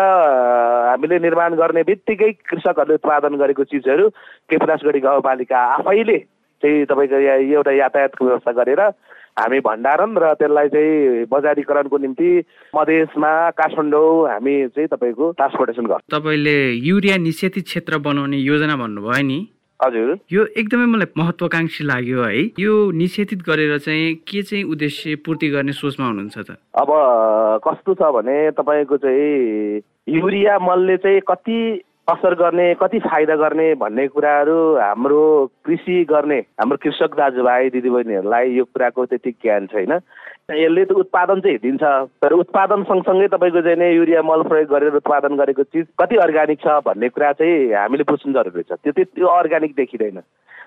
हामीले 0.91 1.19
निर्माण 1.19 1.55
गर्ने 1.55 1.83
बित्तिकै 1.83 2.31
कृषकहरूले 2.49 2.93
उत्पादन 2.93 3.35
गरेको 3.39 3.63
चिजहरू 3.63 4.09
केपरासगढी 4.51 4.99
गाउँपालिका 4.99 5.59
आफैले 5.75 6.17
चाहिँ 6.63 6.85
तपाईँको 6.85 7.17
एउटा 7.55 7.71
यातायातको 7.71 8.25
व्यवस्था 8.25 8.51
गरेर 8.51 8.81
हामी 9.39 9.59
भण्डारण 9.59 10.17
र 10.17 10.33
त्यसलाई 10.33 10.67
चाहिँ 10.73 11.25
बजारीकरणको 11.31 11.97
निम्ति 11.97 12.29
मधेसमा 12.75 13.31
काठमाडौँ 13.59 14.29
हामी 14.29 14.55
चाहिँ 14.75 14.87
तपाईँको 14.91 15.31
ट्रान्सपोर्टेसन 15.31 15.85
गर्छौँ। 15.85 16.09
तपाईँले 16.11 16.57
युरिया 16.87 17.17
निषेधित 17.17 17.63
क्षेत्र 17.63 17.97
बनाउने 18.01 18.37
योजना 18.37 18.75
भन्नुभयो 18.75 19.23
नि? 19.23 19.39
हजुर। 19.85 20.17
यो 20.31 20.45
एकदमै 20.57 20.85
मलाई 20.85 21.13
महत्वाकांक्षी 21.17 21.83
लाग्यो 21.83 22.23
है। 22.23 22.43
यो 22.59 22.73
निषेधित 22.91 23.41
गरेर 23.49 23.77
चाहिँ 23.77 24.15
के 24.27 24.41
चाहिँ 24.41 24.63
उद्देश्य 24.63 25.15
पूर्ति 25.25 25.49
गर्ने 25.49 25.71
सोचमा 25.71 26.07
हुनुहुन्छ 26.07 26.37
त? 26.37 26.57
अब 26.73 26.89
कस्तो 27.67 27.93
छ 27.93 28.01
भने 28.15 28.37
तपाईँको 28.57 28.97
चाहिँ 28.97 29.81
युरिया 30.17 30.57
मलले 30.59 30.97
चाहिँ 30.97 31.21
कति 31.27 31.59
असर 32.09 32.33
गर्ने 32.39 32.73
कति 32.81 32.99
फाइदा 33.05 33.35
गर्ने 33.35 33.73
भन्ने 33.75 34.07
कुराहरू 34.07 34.59
हाम्रो 34.79 35.23
कृषि 35.65 36.05
गर्ने 36.09 36.39
हाम्रो 36.59 36.77
कृषक 36.83 37.15
दाजुभाइ 37.19 37.69
दिदीबहिनीहरूलाई 37.69 38.51
यो 38.57 38.63
कुराको 38.63 39.05
त्यति 39.05 39.31
ज्ञान 39.43 39.65
छैन। 39.67 39.99
यसले 40.49 40.83
त 40.85 40.91
उत्पादन 40.93 41.39
चाहिँ 41.41 41.57
दिन्छ 41.59 41.83
तर 42.23 42.33
उत्पादन 42.33 42.83
सँगसँगै 42.83 43.27
तपाईँको 43.27 43.61
चाहिँ 43.61 43.77
नै 43.77 43.91
युरिया 43.91 44.21
मल 44.23 44.41
प्रयोग 44.47 44.69
गरेर 44.71 44.95
उत्पादन 44.95 45.35
गरेको 45.35 45.63
चिज 45.63 45.85
कति 45.99 46.15
अर्ग्यानिक 46.15 46.59
छ 46.63 46.79
भन्ने 46.87 47.09
कुरा 47.11 47.31
चाहिँ 47.35 47.75
हामीले 47.75 48.03
बुझ्नु 48.07 48.31
जरुरी 48.31 48.63
छ 48.63 48.79
त्यो 48.79 48.91
त्यो 48.95 49.27
अर्ग्यानिक 49.27 49.75
देखिँदैन। 49.75 50.19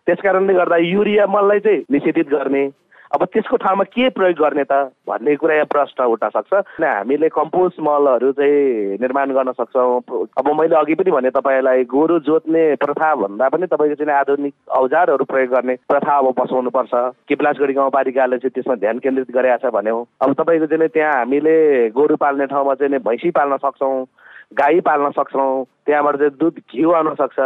त्यस 0.05 0.21
कारणले 0.21 0.55
गर्दा 0.55 0.77
युरिया 0.77 1.27
मललाई 1.27 1.61
चाहिँ 1.61 1.85
निषेधित 1.91 2.29
गर्ने 2.29 2.65
अब 3.11 3.25
त्यसको 3.27 3.57
ठाउँमा 3.57 3.85
के 3.91 4.09
प्रयोग 4.15 4.39
गर्ने 4.39 4.65
त? 4.71 4.95
भन्ने 5.03 5.35
कुरा 5.37 5.55
यहाँ 5.55 5.67
प्रश्न 5.67 6.05
उठ्न 6.15 6.29
सक्छ। 6.31 6.53
हामीले 6.79 7.29
कम्पोस्ट 7.29 7.81
मलहरू 7.83 8.31
चाहिँ 8.39 9.03
निर्माण 9.03 9.35
गर्न 9.35 9.53
सक्छौँ। 9.59 9.99
अब 10.39 10.47
मैले 10.55 10.77
अघि 10.79 10.95
पनि 10.95 11.11
भने 11.11 11.31
तपाईँलाई 11.35 11.85
गोरु 11.91 12.19
जोत्ने 12.23 12.63
प्रथा 12.79 13.15
भन्दा 13.19 13.49
पनि 13.51 13.67
तपाईँको 13.67 13.99
चाहिँ 13.99 14.15
आधुनिक 14.15 14.55
औजारहरू 14.71 15.25
प्रयोग 15.27 15.51
गर्ने 15.51 15.75
प्रथा 15.91 16.19
अब 16.19 16.35
बसाउनुपर्छ। 16.39 16.95
किपलासगढी 17.27 17.73
गाउँपालिकाले 17.75 18.39
चाहिँ 18.39 18.55
त्यसमा 18.55 18.75
ध्यान 18.79 18.99
केन्द्रित 19.03 19.35
गरेका 19.35 19.57
छ 19.59 19.75
भन्यो। 19.75 19.99
अब 20.23 20.31
तपाईँको 20.39 20.67
चाहिँ 20.71 20.89
त्यहाँ 20.95 21.13
हामीले 21.19 21.91
गोरु 21.91 22.15
पाल्ने 22.15 22.47
ठाउँमा 22.47 22.75
चाहिँ 22.79 23.03
भैँसी 23.03 23.31
पाल्न 23.35 23.57
सक्छौँ 23.59 24.07
गाई 24.55 24.81
पाल्न 24.87 25.11
सक्छौँ। 25.19 25.65
त्यहाँबाट 25.87 26.17
चाहिँ 26.17 26.39
दुध 26.39 26.57
घिउ 26.63 26.91
आउन 26.95 27.15
सक्छ। 27.19 27.39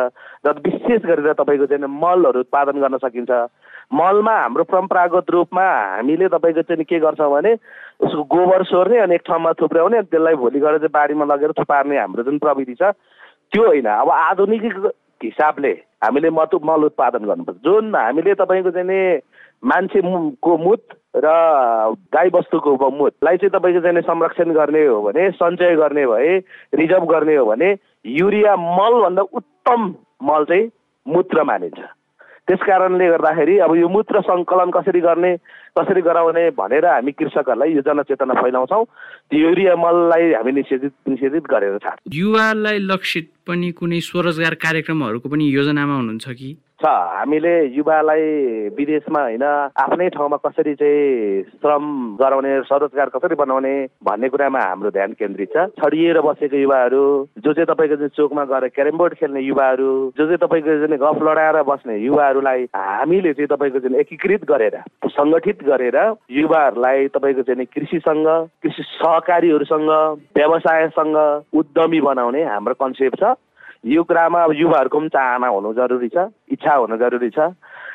र 0.44 0.52
विशेष 0.60 1.00
गरेर 1.08 1.32
तपाईँको 1.32 1.66
चाहिँ 1.72 1.88
मलहरू 1.88 2.40
उत्पादन 2.40 2.80
गर्न 2.80 2.96
सकिन्छ। 3.00 3.32
मलमा 3.92 4.34
हाम्रो 4.40 4.64
परम्परागत 4.64 5.30
रूपमा 5.30 5.64
हामीले 5.94 6.28
तपाईँको 6.28 6.62
चाहिँ 6.62 6.84
के 6.84 6.98
गर्छौँ 6.98 7.30
भने 7.32 7.52
उसको 8.00 8.22
गोबर 8.24 8.64
सोर्ने 8.64 8.98
अनि 8.98 9.14
एक 9.14 9.22
ठाउँमा 9.26 9.52
थुप्र्याउने 9.60 9.98
अनि 9.98 10.06
त्यसलाई 10.10 10.34
भोलि 10.34 10.60
गएर 10.60 10.78
चाहिँ 10.78 10.94
बारीमा 10.94 11.24
लगेर 11.24 11.52
थुपार्ने 11.58 11.98
हाम्रो 11.98 12.22
जुन 12.24 12.38
प्रविधि 12.38 12.74
छ 12.74 12.90
त्यो 13.52 13.66
होइन। 13.66 13.86
अब 13.86 14.10
आधुनिक 14.10 14.64
हिसाबले 15.22 15.72
हामीले 16.04 16.30
मतु 16.30 16.58
मल 16.64 16.84
उत्पादन 16.84 17.24
गर्नुपर्छ। 17.24 17.58
जुन 17.64 17.94
हामीले 17.94 18.34
तपाईँको 18.34 18.70
चाहिँ 18.70 19.20
मान्छेको 19.62 20.56
मुत 20.58 20.82
र 21.16 21.26
गाईबस्तुको 22.12 22.90
मुतलाई 22.90 23.36
चाहिँ 23.36 23.50
तपाईँको 23.50 23.80
चाहिँ 23.80 24.02
संरक्षण 24.02 24.52
गर्ने 24.52 24.84
हो 24.86 25.00
भने 25.02 25.30
सञ्चय 25.30 25.74
गर्ने 25.76 26.06
भए 26.06 26.36
रिजर्भ 26.74 27.04
गर्ने 27.10 27.36
हो 27.36 27.44
भने 27.46 27.68
युरिया 28.18 28.56
मलभन्दा 28.56 29.22
उत्तम 29.22 29.94
मल 30.22 30.44
चाहिँ 30.44 30.70
मूत्र 31.06 31.42
मानिन्छ। 31.44 31.80
त्यस 32.48 32.58
कारणले 32.58 33.08
गर्दाखेरि 33.08 33.58
अब 33.58 33.74
यो 33.74 33.88
मूत्र 33.88 34.20
सङ्कलन 34.20 34.70
कसरी 34.70 35.00
गर्ने 35.00 35.34
कसरी 35.78 36.00
गराउने 36.02 36.48
भनेर 36.58 36.86
हामी 36.86 37.12
कृषकहरूलाई 37.12 37.72
यो 37.74 37.82
जनचेतना 37.82 38.34
फैलाउँछौँ। 38.42 38.84
त्यो 38.84 39.40
युरिया 39.40 39.76
मललाई 39.76 40.32
हामी 40.32 40.52
निषेधित 40.52 40.92
निषेधित 41.08 41.44
गरेर 41.50 41.78
छाड 41.78 41.98
युवालाई 42.14 42.78
लक्षित 42.90 43.30
पनि 43.48 43.70
कुनै 43.72 44.00
स्वरोजगार 44.00 44.54
कार्यक्रमहरूको 44.56 45.28
पनि 45.28 45.44
योजनामा 45.50 45.94
हुनुहुन्छ 45.94 46.28
कि? 46.30 46.56
छ 46.74 46.86
हामीले 46.86 47.52
युवालाई 47.74 48.22
विदेशमा 48.76 49.20
होइन 49.22 49.42
आफ्नै 49.42 50.08
ठाउँमा 50.10 50.36
कसरी 50.36 50.74
चाहिँ 50.74 51.42
श्रम 51.62 51.84
गराउने 52.20 52.50
स्वरोजगार 52.62 53.08
कसरी 53.14 53.34
बनाउने 53.34 53.74
भन्ने 54.04 54.28
कुरामा 54.28 54.60
हाम्रो 54.60 54.90
ध्यान 54.90 55.12
केन्द्रित 55.12 55.52
छ। 55.54 55.66
छडिएर 55.78 56.20
बसेको 56.20 56.56
युवाहरू 56.56 57.02
जो 57.38 57.52
चाहिँ 57.52 57.66
तपाईँको 57.66 57.96
चाहिँ 57.96 58.16
चोकमा 58.16 58.44
गएर 58.44 58.68
क्यारम 58.68 58.96
बोर्ड 58.98 59.14
खेल्ने 59.14 59.40
युवाहरू 59.40 59.90
जो 60.18 60.26
चाहिँ 60.26 60.42
तपाईँको 60.44 60.78
चाहिँ 60.80 60.98
गफ 60.98 61.22
लडाएर 61.22 61.62
बस्ने 61.62 61.98
युवाहरूलाई 61.98 62.64
हामीले 62.74 63.32
चाहिँ 63.32 63.48
तपाईँको 63.54 63.80
चाहिँ 63.80 64.00
एकीकृत 64.00 64.44
गरेर 64.44 64.76
सङ्गठित 65.14 65.63
गरेर 65.64 65.96
युवाहरूलाई 66.30 67.08
तपाईँको 67.08 67.42
चाहिँ 67.42 67.66
कृषिसँग 67.66 68.26
कृषि 68.62 68.82
सहकारीहरूसँग 68.82 69.90
व्यवसायसँग 70.36 71.16
उद्यमी 71.52 72.00
बनाउने 72.00 72.42
हाम्रो 72.44 72.74
कन्सेप्ट 72.74 73.20
छ। 73.20 73.34
यो 73.84 74.02
कुरामा 74.02 74.42
अब 74.44 74.52
युवाहरूको 74.56 74.98
पनि 74.98 75.08
चाहना 75.12 75.48
हुनु 75.48 75.72
जरुरी 75.74 76.08
छ 76.08 76.28
इच्छा 76.52 76.74
हुनु 76.74 76.96
जरुरी 76.96 77.30
छ। 77.30 77.52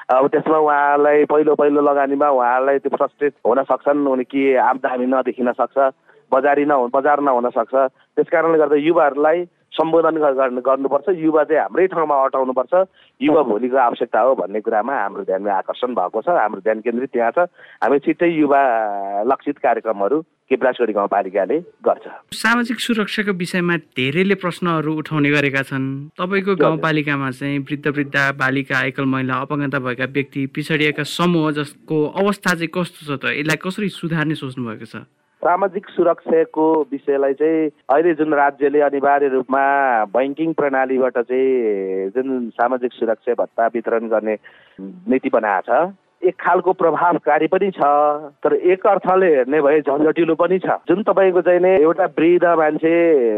अब 0.10 0.28
त्यसमा 0.28 0.58
उहाँलाई 0.58 1.26
पहिलो 1.26 1.56
पहिलो 1.56 1.82
लगानीमा 1.82 2.30
उहाँलाई 2.30 2.80
त्यो 2.80 2.98
फ्रस्ट्रेट 2.98 3.34
हुन 3.46 3.64
सक्छन् 3.64 4.08
उनी 4.08 4.24
के 4.24 4.44
आमदामी 4.58 5.06
नदेखिन 5.06 5.52
सक्छ 5.54 5.78
बजारी 6.32 6.66
नहुन 6.66 6.90
बजार 6.94 7.20
नहुन 7.22 7.50
सक्छ। 7.50 7.74
त्यस 7.74 8.30
कारणले 8.30 8.58
गर्दा 8.58 8.76
युवाहरूलाई 8.76 9.40
सम्बोधन 9.74 10.16
गर्नुपर्छ। 10.18 11.08
युवा 11.18 11.44
चाहिँ 11.44 11.62
हाम्रै 11.62 11.88
ठाउँमा 11.94 12.16
अटाउनुपर्छ। 12.26 12.74
युवा 13.22 13.42
भोलिको 13.44 13.78
आवश्यकता 13.78 14.20
हो 14.20 14.36
भन्ने 14.36 14.60
कुरामा 14.66 14.94
हाम्रो 14.94 15.24
ध्यान 15.30 15.48
आकर्षण 15.48 15.94
भएको 15.96 16.22
छ। 16.22 16.28
हाम्रो 16.30 16.62
ध्यान 16.62 16.80
केन्द्रित 16.82 17.10
त्यहाँ 17.14 17.32
छ। 17.32 17.40
हामी 17.84 18.00
छिट्टै 18.00 18.30
युवा 18.30 18.62
लक्षित 19.30 19.58
कार्यक्रमहरू 19.64 20.18
केप्रासगढी 20.50 20.94
गाउँपालिकाले 20.94 21.58
गर्छ। 21.86 22.06
सामाजिक 22.34 22.80
सुरक्षाको 22.82 23.32
विषयमा 23.38 23.76
धेरैले 23.94 24.36
प्रश्नहरू 24.42 24.92
उठाउने 24.98 25.30
गरेका 25.30 25.62
छन्। 25.70 25.86
तपाईँको 26.18 26.56
गाउँपालिकामा 26.58 27.30
चाहिँ 27.38 27.60
वृद्ध 27.70 27.88
वृद्ध 27.88 28.18
बालिका 28.34 28.78
एकल 28.90 29.06
महिला 29.06 29.36
अपङ्गता 29.46 29.80
भएका 29.80 30.06
व्यक्ति 30.10 30.46
पिछडिएका 30.50 31.04
समूह 31.06 31.52
जसको 31.54 31.98
अवस्था 32.18 32.50
चाहिँ 32.58 32.74
कस्तो 32.74 33.02
छ 33.06 33.12
त? 33.22 33.38
यसलाई 33.38 33.58
कसरी 33.62 33.90
सुधार्ने 33.94 34.36
सोच्नु 34.36 34.66
भएको 34.66 34.90
छ? 34.90 35.06
सामाजिक 35.40 35.86
सुरक्षाको 35.90 36.64
विषयलाई 36.92 37.34
चाहिँ 37.34 37.68
अहिले 37.90 38.14
जुन 38.14 38.34
राज्यले 38.34 38.80
अनिवार्य 38.82 39.28
रूपमा 39.28 39.62
बैङ्किङ 40.06 40.54
प्रणालीबाट 40.54 41.18
चाहिँ 41.18 42.10
जुन 42.10 42.50
सामाजिक 42.50 42.94
सुरक्षा 42.94 43.34
भत्ता 43.34 43.68
वितरण 43.68 44.08
गर्ने 44.08 44.36
नीति 45.08 45.30
बनाएको 45.30 45.72
छ 45.72 45.96
एक 46.22 46.36
खालको 46.36 46.72
प्रभावकारी 46.74 47.48
पनि 47.48 47.70
छ 47.72 47.80
तर 48.44 48.54
एक 48.54 48.86
अर्थले 48.88 49.28
हेर्ने 49.36 49.62
भए 49.62 49.80
झन्झटिलो 49.82 50.36
पनि 50.36 50.58
छ। 50.60 50.76
जुन 50.90 51.04
तपाईँको 51.04 51.42
चाहिँ 51.42 51.60
नै 51.60 51.76
एउटा 51.80 52.06
वृद्ध 52.18 52.46
मान्छे 52.60 52.92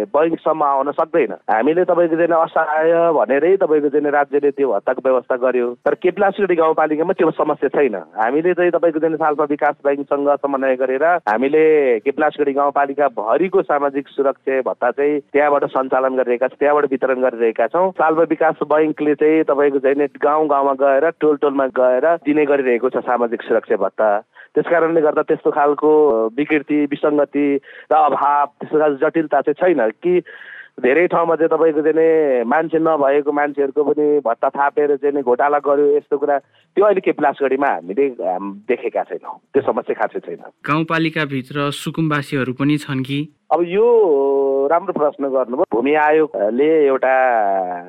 बैङ्कसम्म 0.09 0.63
आउन 0.63 0.91
सक्दैन। 0.91 1.33
हामीले 1.45 1.83
तपाईँको 1.85 2.15
चाहिँ 2.17 2.41
असहाय 2.41 2.91
भनेरै 3.13 3.55
तपाईँको 3.61 3.89
चाहिँ 3.89 4.11
राज्यले 4.11 4.51
त्यो 4.51 4.71
भत्ताको 4.73 5.01
व्यवस्था 5.05 5.35
गर्यो। 5.35 5.67
तर 5.85 5.93
केप्लासिटी 5.93 6.55
गाउँपालिकामा 6.55 7.13
त्यो 7.13 7.31
समस्या 7.31 7.69
छैन। 7.69 7.95
हामीले 8.17 8.53
चाहिँ 8.53 8.71
तपाईँको 8.71 8.99
चाहिँ 8.99 9.17
सालमा 9.17 9.45
विकास 9.53 9.75
ब्याङ्कसँग 9.85 10.29
समन्वय 10.41 10.75
गरेर 10.81 11.05
हामीले 11.29 11.63
केप्लासगढी 12.01 12.53
गाउँपालिका 12.53 13.07
भरिको 13.21 13.61
सामाजिक 13.61 14.07
सुरक्षा 14.07 14.61
भत्ता 14.65 14.91
चाहिँ 14.91 15.19
त्यहाँबाट 15.33 15.65
सञ्चालन 15.69 16.17
गरिरहेका 16.17 16.47
छौँ 16.47 16.57
त्यहाँबाट 16.59 16.89
वितरण 16.91 17.21
गरिरहेका 17.21 17.67
छौँ। 17.67 17.91
सालमा 17.93 18.25
विकास 18.33 18.65
बैङ्कले 18.65 19.15
चाहिँ 19.21 19.43
तपाईँको 19.45 19.79
चाहिँ 19.85 20.09
गाउँ 20.17 20.47
गाउँमा 20.49 20.73
गएर 20.81 21.09
टोल 21.21 21.37
टोलमा 21.37 21.67
गएर 21.77 22.05
दिने 22.25 22.45
गरिरहेको 22.45 22.69
रहेको 22.71 22.89
छ 22.89 23.03
सामाजिक 23.03 23.41
सुरक्षा 23.43 23.75
भत्ता 23.83 24.09
त्यस 24.55 24.71
कारणले 24.71 25.01
गर्दा 25.01 25.21
त्यस्तो 25.27 25.51
खालको 25.51 25.91
विकृति 26.39 26.79
विसङ्गति 26.91 27.47
र 27.91 27.95
अभाव 27.95 28.45
त्यस्तो 28.59 28.79
खालको 28.79 28.99
जटिलता 29.05 29.41
चाहिँ 29.47 29.59
छैन 29.61 29.89
कि 30.03 30.13
धेरै 30.81 31.05
ठाउँमा 31.07 31.35
चाहिँ 31.35 31.49
तपाईँको 31.51 31.81
चाहिँ 31.83 32.43
मान्छे 32.47 32.79
नभएको 32.79 33.31
मान्छेहरूको 33.31 33.83
पनि 33.83 34.05
भत्ता 34.25 34.49
थापेर 34.49 34.95
चाहिँ 35.03 35.23
घोटाला 35.23 35.59
गर्यो 35.67 35.87
यस्तो 35.97 36.17
कुरा 36.17 36.37
त्यो 36.75 36.85
अहिले 36.85 37.01
के 37.05 37.11
प्लासगढीमा 37.11 37.67
हामीले 37.67 38.07
देखेका 38.71 39.03
छैनौँ। 39.03 39.35
त्यो 39.51 39.61
समस्या 39.67 39.95
खासै 39.99 40.19
छैन। 40.25 40.43
गाउँपालिकाभित्र 40.63 41.69
सुकुम्बासीहरू 41.75 42.53
पनि 42.55 42.77
छन् 42.87 43.03
कि? 43.03 43.19
अब 43.51 43.59
यो 43.67 43.85
राम्रो 44.71 44.93
प्रश्न 44.95 45.23
गर्नुभयो। 45.27 45.67
भूमि 45.75 45.93
आयोगले 46.07 46.69
एउटा 46.87 47.15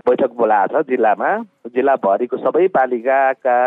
बैठक 0.02 0.30
बोलाएको 0.36 0.82
छ 0.82 0.86
जिल्लामा। 0.90 1.30
जिल्लाभरिको 1.72 2.36
सबै 2.36 2.66
पालिकाका 2.74 3.58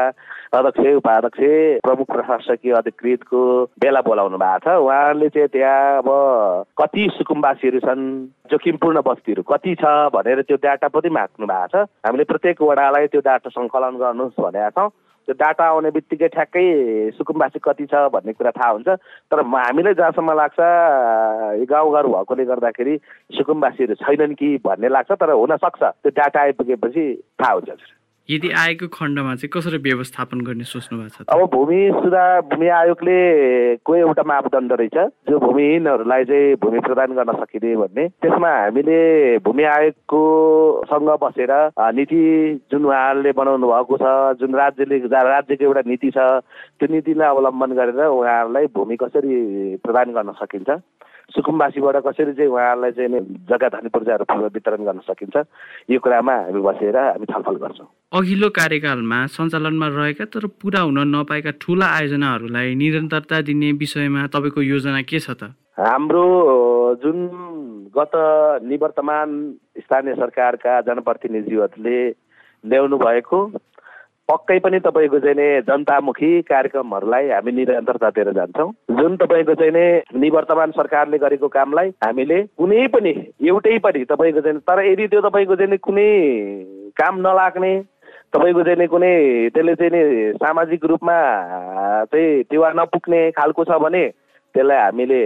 अध्यक्ष 0.55 0.95
उपाध्यक्ष 0.95 1.39
प्रमुख 1.83 2.07
प्रशासकीय 2.12 2.74
अधिकृतको 2.74 3.39
बेला 3.75 4.01
बोलाउनु 4.01 4.38
भएको 4.39 4.59
छ। 4.63 4.79
उहाँले 4.79 5.29
चाहिँ 5.29 5.47
त्यहाँ 5.51 5.97
अब 6.00 6.07
कति 6.79 7.07
सुकुम्बासीहरू 7.17 7.79
छन् 7.83 8.03
जोखिमपूर्ण 8.51 9.01
बस्तीहरू 9.03 9.43
कति 9.43 9.75
छ 9.75 9.83
भनेर 10.15 10.41
त्यो 10.47 10.57
डाटा 10.63 10.88
पनि 10.88 11.09
माग्नु 11.12 11.45
भएको 11.45 11.67
छ। 11.67 11.88
हामीले 12.07 12.24
प्रत्येक 12.31 12.62
वडालाई 12.62 13.07
त्यो 13.12 13.21
डाटा 13.27 13.50
सङ्कलन 13.51 14.00
गर्नुहोस् 14.00 14.39
भनेका 14.39 14.69
छौँ। 14.79 14.89
त्यो 15.27 15.33
डाटा 15.33 15.65
आउने 15.65 15.89
बित्तिकै 15.91 16.27
ठ्याक्कै 16.38 16.65
सुकुम्बासी 17.17 17.59
कति 17.59 17.85
छ 17.91 18.07
भन्ने 18.13 18.33
कुरा 18.38 18.51
थाहा 18.55 18.69
हुन्छ। 18.71 18.89
तर 19.27 19.39
हामीलाई 19.41 19.93
जहाँसम्म 20.00 20.31
लाग्छ 20.39 20.59
गाउँघर 21.67 22.05
भएकोले 22.13 22.45
गर्दाखेरि 22.45 22.95
सुकुम्बासीहरू 23.33 23.93
छैनन् 24.05 24.38
कि 24.39 24.55
भन्ने 24.62 24.88
लाग्छ 24.88 25.12
तर 25.19 25.33
हुनसक्छ 25.33 25.81
त्यो 25.83 26.15
डाटा 26.15 26.39
आइपुगेपछि 26.41 27.05
थाहा 27.41 27.53
हुन्छ। 27.53 28.04
यदि 28.29 28.50
आएको 28.58 28.88
खण्डमा 28.89 29.34
चाहिँ 29.36 29.50
कसरी 29.53 29.77
व्यवस्थापन 29.86 30.39
गर्ने 30.46 30.63
सोच्नु 30.65 30.98
भएको 30.98 31.24
छ 31.24 31.29
अब 31.29 31.41
भूमि 31.53 31.77
सुधार 31.94 32.41
भूमि 32.50 32.67
आयोगले 32.74 33.17
को 33.86 33.96
एउटा 33.96 34.24
मापदण्ड 34.25 34.74
रहेछ 34.82 34.98
जो 35.29 35.39
भूमिहीनहरूलाई 35.39 36.25
चाहिँ 36.25 36.55
भूमि 36.63 36.79
प्रदान 36.88 37.13
गर्न 37.13 37.32
सकिने 37.41 37.75
भन्ने। 37.77 38.08
त्यसमा 38.25 38.50
हामीले 38.50 38.98
भूमि 39.46 39.63
आयोगको 39.75 40.22
सँग 40.89 41.10
बसेर 41.22 41.53
नीति 41.77 42.22
जुन 42.72 42.86
उहाँहरूले 42.86 43.32
बनाउनु 43.38 43.67
भएको 43.70 43.98
छ 44.01 44.17
जुन 44.41 44.55
राज्यले 44.58 44.98
राज्यको 45.05 45.63
एउटा 45.63 45.82
नीति 45.86 46.10
छ 46.17 46.17
त्यो 46.82 46.94
नीतिलाई 46.94 47.29
अवलम्बन 47.29 47.77
गरेर 47.77 48.05
उहाँहरूलाई 48.10 48.65
भूमि 48.74 48.96
कसरी 49.05 49.36
प्रदान 49.86 50.17
गर्न 50.17 50.32
सकिन्छ। 50.41 50.82
सुकुम्बासीबाट 51.34 51.96
कसरी 52.05 52.34
चाहिँ 52.34 52.50
उहाँहरूलाई 52.51 52.91
चाहिँ 52.91 53.20
जग्गा 53.50 53.70
धनी 53.74 53.89
पूर्जाहरू 53.89 54.50
वितरण 54.53 54.84
गर्न 54.86 55.00
सकिन्छ 55.10 55.36
यो 55.89 56.00
कुरामा 56.00 56.34
हामी 56.46 56.62
बसेर 56.62 56.98
हामी 56.98 57.25
छलफल 57.25 57.55
गर्छौँ। 57.63 57.88
अघिल्लो 58.13 58.50
कार्यकालमा 58.60 59.20
सञ्चालनमा 59.36 59.88
रहेका 59.98 60.25
तर 60.29 60.46
पुरा 60.62 60.82
हुन 60.86 61.00
नपाएका 61.15 61.51
ठुला 61.62 61.88
आयोजनाहरूलाई 61.98 62.75
निरन्तरता 62.75 63.41
दिने 63.41 63.72
विषयमा 63.82 64.27
तपाईँको 64.34 64.62
योजना 64.62 65.01
के 65.01 65.20
छ 65.20 65.36
त? 65.36 65.51
हाम्रो 65.75 66.25
जुन 67.03 67.17
गत 67.98 68.13
निवर्तमान 68.63 69.29
स्थानीय 69.79 70.13
सरकारका 70.15 70.82
जनप्रतिनिधिहरूले 70.88 72.00
ल्याउनु 72.63 72.98
भएको 72.98 73.39
पक्कै 74.29 74.58
पनि 74.60 74.79
तपाईँको 74.79 75.20
चाहिँ 75.20 75.38
नि 75.38 75.48
जनतामुखी 75.62 76.29
कार्यक्रमहरूलाई 76.41 77.29
हामी 77.29 77.51
निरन्तरता 77.51 78.10
दिएर 78.10 78.32
जान्छौँ। 78.34 78.72
जुन 78.98 79.15
तपाईँको 79.17 79.53
चाहिँ 79.53 79.72
नि 79.72 79.86
निवर्तमान 80.20 80.72
सरकारले 80.72 81.17
गरेको 81.17 81.48
कामलाई 81.48 81.89
हामीले 82.03 82.41
कुनै 82.58 82.88
पनि 82.89 83.13
एउटै 83.46 83.77
पनि 83.86 84.03
तपाईँको 84.05 84.41
चाहिँ 84.41 84.60
तर 84.65 84.82
यदि 84.86 85.08
त्यो 85.08 85.22
तपाईँको 85.22 85.55
चाहिँ 85.55 85.77
कुनै 85.77 86.10
काम 86.98 87.22
नलाग्ने 87.22 87.74
तपाईँको 88.34 88.63
चाहिँ 88.63 88.79
नि 88.79 88.88
कुनै 88.88 89.13
त्यसले 89.53 89.75
चाहिँ 89.75 89.91
नि 89.94 90.34
सामाजिक 90.41 90.86
रूपमा 90.86 91.17
चाहिँ 92.10 92.44
टेवा 92.50 92.70
नपुग्ने 92.75 93.22
खालको 93.32 93.63
छ 93.63 93.77
भने 93.77 94.05
त्यसलाई 94.55 94.79
हामीले 94.79 95.22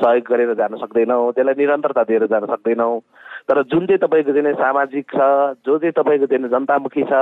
सहयोग 0.00 0.24
गरेर 0.24 0.54
जान 0.54 0.80
सक्दैनौँ 0.80 1.32
त्यसलाई 1.32 1.60
निरन्तरता 1.60 2.02
दिएर 2.08 2.26
जान 2.32 2.46
सक्दैनौँ। 2.46 2.96
तर 3.48 3.62
जुन 3.62 3.86
चाहिँ 3.86 3.98
तपाईँको 3.98 4.32
चाहिँ 4.32 4.54
सामाजिक 4.54 5.06
छ 5.10 5.20
जो 5.66 5.78
चाहिँ 5.78 5.92
तपाईँको 5.92 6.26
चाहिँ 6.26 6.48
जनतामुखी 6.48 7.02
छ 7.02 7.12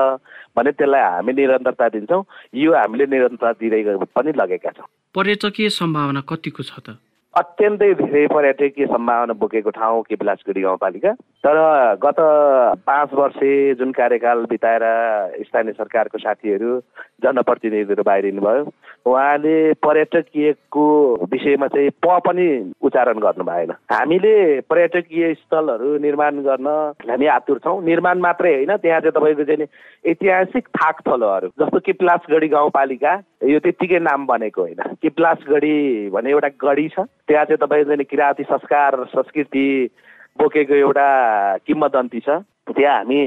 भने 0.56 0.72
त्यसलाई 0.72 1.00
हामी 1.00 1.32
निरन्तरता 1.32 1.88
दिन्छौँ। 1.88 2.24
यो 2.54 2.70
हामीले 2.74 3.06
निरन्तरता 3.06 3.52
दिँदै 3.60 3.96
पनि 4.16 4.32
लगेका 4.36 4.70
छौँ। 4.70 4.88
पर्यटकीय 5.14 5.68
सम्भावना 5.68 6.20
कतिको 6.28 6.62
छ 6.62 6.72
त? 6.84 6.98
अत्यन्तै 7.34 7.94
धेरै 7.94 8.26
पर्यटकीय 8.26 8.86
सम्भावना 8.86 9.32
बोकेको 9.38 9.70
ठाउँ 9.70 10.02
के 10.02 10.14
बिलासगढी 10.18 10.60
गाउँपालिका। 10.60 11.10
तर 11.44 11.56
गत 11.96 12.16
पाँच 12.86 13.12
वर्षे 13.14 13.74
जुन 13.74 13.92
कार्यकाल 13.92 14.44
बिताएर 14.44 14.82
स्थानीय 15.44 15.72
सरकारको 15.72 16.18
साथीहरू 16.18 16.78
जनप्रतिनिधिहरू 17.24 18.02
बाहिरिनु 18.04 18.40
भयो 18.40 18.64
उहाँले 19.08 19.54
पर्यटकीयको 19.80 20.84
विषयमा 21.32 21.66
चाहिँ 21.66 21.90
प 22.04 22.18
पनि 22.26 22.48
उच्चारण 22.76 23.18
गर्नु 23.18 23.44
भएन। 23.44 23.72
हामीले 23.88 24.34
पर्यटकीय 24.68 25.32
स्थलहरू 25.34 25.96
निर्माण 25.98 26.42
गर्न 26.44 26.68
हामी 27.08 27.26
आतुर 27.26 27.58
छौँ। 27.64 27.80
निर्माण 27.84 28.20
मात्रै 28.20 28.54
होइन 28.54 28.76
त्यहाँ 28.76 29.00
चाहिँ 29.00 29.16
तपाईँको 29.16 29.44
चाहिँ 29.44 29.66
ऐतिहासिक 30.12 30.68
थाक 30.76 31.00
थलोहरू 31.08 31.48
जस्तो 31.56 31.78
किप्लासगढी 31.88 32.48
गाउँपालिका 32.48 33.12
यो 33.48 33.58
त्यत्तिकै 33.64 33.98
नाम 34.04 34.26
बनेको 34.26 34.60
होइन। 34.60 34.82
किप्लासगढी 35.00 35.76
भने 36.12 36.30
एउटा 36.30 36.48
गढी 36.60 36.88
छ। 36.88 37.08
त्यहाँ 37.24 37.44
चाहिँ 37.48 37.64
तपाईँको 37.64 37.88
चाहिँ 37.88 38.04
किराँती 38.04 38.42
संस्कार 38.44 39.04
संस्कृति 39.16 39.68
बोकेको 40.40 40.74
एउटा 40.74 41.06
किम्बदन्ती 41.66 42.20
छ। 42.20 42.28
त्यहाँ 42.72 42.96
हामी 42.96 43.20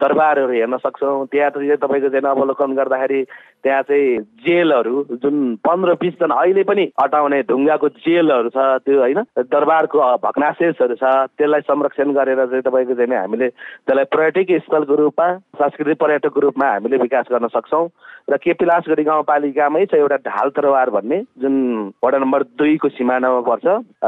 दरबारहरू 0.00 0.52
हेर्न 0.52 0.76
सक्छौँ। 0.80 1.26
त्यहाँ 1.28 1.50
तपाईँको 1.52 2.08
चाहिँ 2.08 2.24
अवलोकन 2.24 2.74
गर्दाखेरि 2.74 3.20
त्यहाँ 3.64 3.82
चाहिँ 3.82 4.18
जेलहरू 4.44 5.04
जुन 5.24 5.36
पन्ध्र 5.64 5.92
बिसजना 6.00 6.34
अहिले 6.36 6.62
पनि 6.68 6.84
हटाउने 7.00 7.40
ढुङ्गाको 7.48 7.88
जेलहरू 8.04 8.48
छ 8.52 8.66
त्यो 8.84 9.00
होइन 9.00 9.20
दरबारको 9.48 9.98
भग्नाशेषहरू 10.20 10.94
छ 10.94 11.12
त्यसलाई 11.34 11.60
संरक्षण 11.64 12.12
गरेर 12.12 12.44
चाहिँ 12.44 12.62
तपाईँको 12.62 12.94
चाहिँ 12.94 13.16
हामीले 13.16 13.48
त्यसलाई 13.48 14.10
पर्यटकीय 14.12 14.58
स्थलको 14.64 14.94
रूपमा 14.94 15.28
सांस्कृतिक 15.60 15.98
पर्यटकको 15.98 16.40
रूपमा 16.40 16.68
हामीले 16.68 16.96
विकास 16.98 17.32
गर्न 17.32 17.48
सक्छौँ। 17.56 17.88
र 18.24 18.36
केपिलासगढी 18.36 19.02
गाउँपालिकामै 19.04 19.84
छ 19.84 19.94
एउटा 19.94 20.16
ढाल 20.28 20.48
तरवार 20.56 20.90
भन्ने 20.90 21.18
जुन 21.40 21.56
वडा 22.04 22.18
नम्बर 22.18 22.42
दुईको 22.56 22.88
सिमानामा 22.88 23.40
पर्छ 23.48 23.66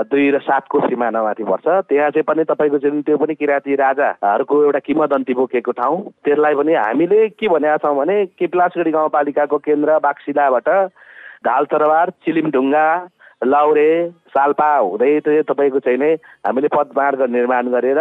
दुई 0.08 0.30
र 0.30 0.38
सातको 0.40 0.80
सिमानामाथि 0.88 1.45
पर्छ। 1.45 1.66
त्यहाँ 1.88 2.10
चाहिँ 2.10 2.25
पनि 2.25 2.45
तपाईँको 2.45 2.78
चाहिँ 2.78 3.02
त्यो 3.02 3.16
पनि 3.16 3.34
किराँती 3.34 3.75
राजाहरूको 3.76 4.62
एउटा 4.64 4.78
किमदन्ती 4.86 5.34
बोकेको 5.34 5.73
ठाउँ। 5.73 6.00
त्यसलाई 6.25 6.54
पनि 6.54 6.75
हामीले 6.75 7.28
के 7.36 7.49
भनेका 7.49 7.76
छौँ 7.84 7.97
भने 7.97 8.16
केपिलासगढी 8.40 8.92
गाउँपालिकाको 9.47 9.59
केन्द्र 9.59 9.99
बाक्सिलाबाट 9.99 10.69
ढाल 11.47 11.65
तरवार 11.65 12.11
चिलिमढुङ्गा 12.25 12.87
लाउरे 13.45 13.91
साल्पा 14.28 14.69
हुँदै 14.76 15.21
चाहिँ 15.21 15.43
तपाईँको 15.43 15.78
चाहिँ 15.80 15.99
नै 15.99 16.13
हामीले 16.47 16.69
पदमार्ग 16.69 17.23
निर्माण 17.30 17.69
गरेर 17.71 18.00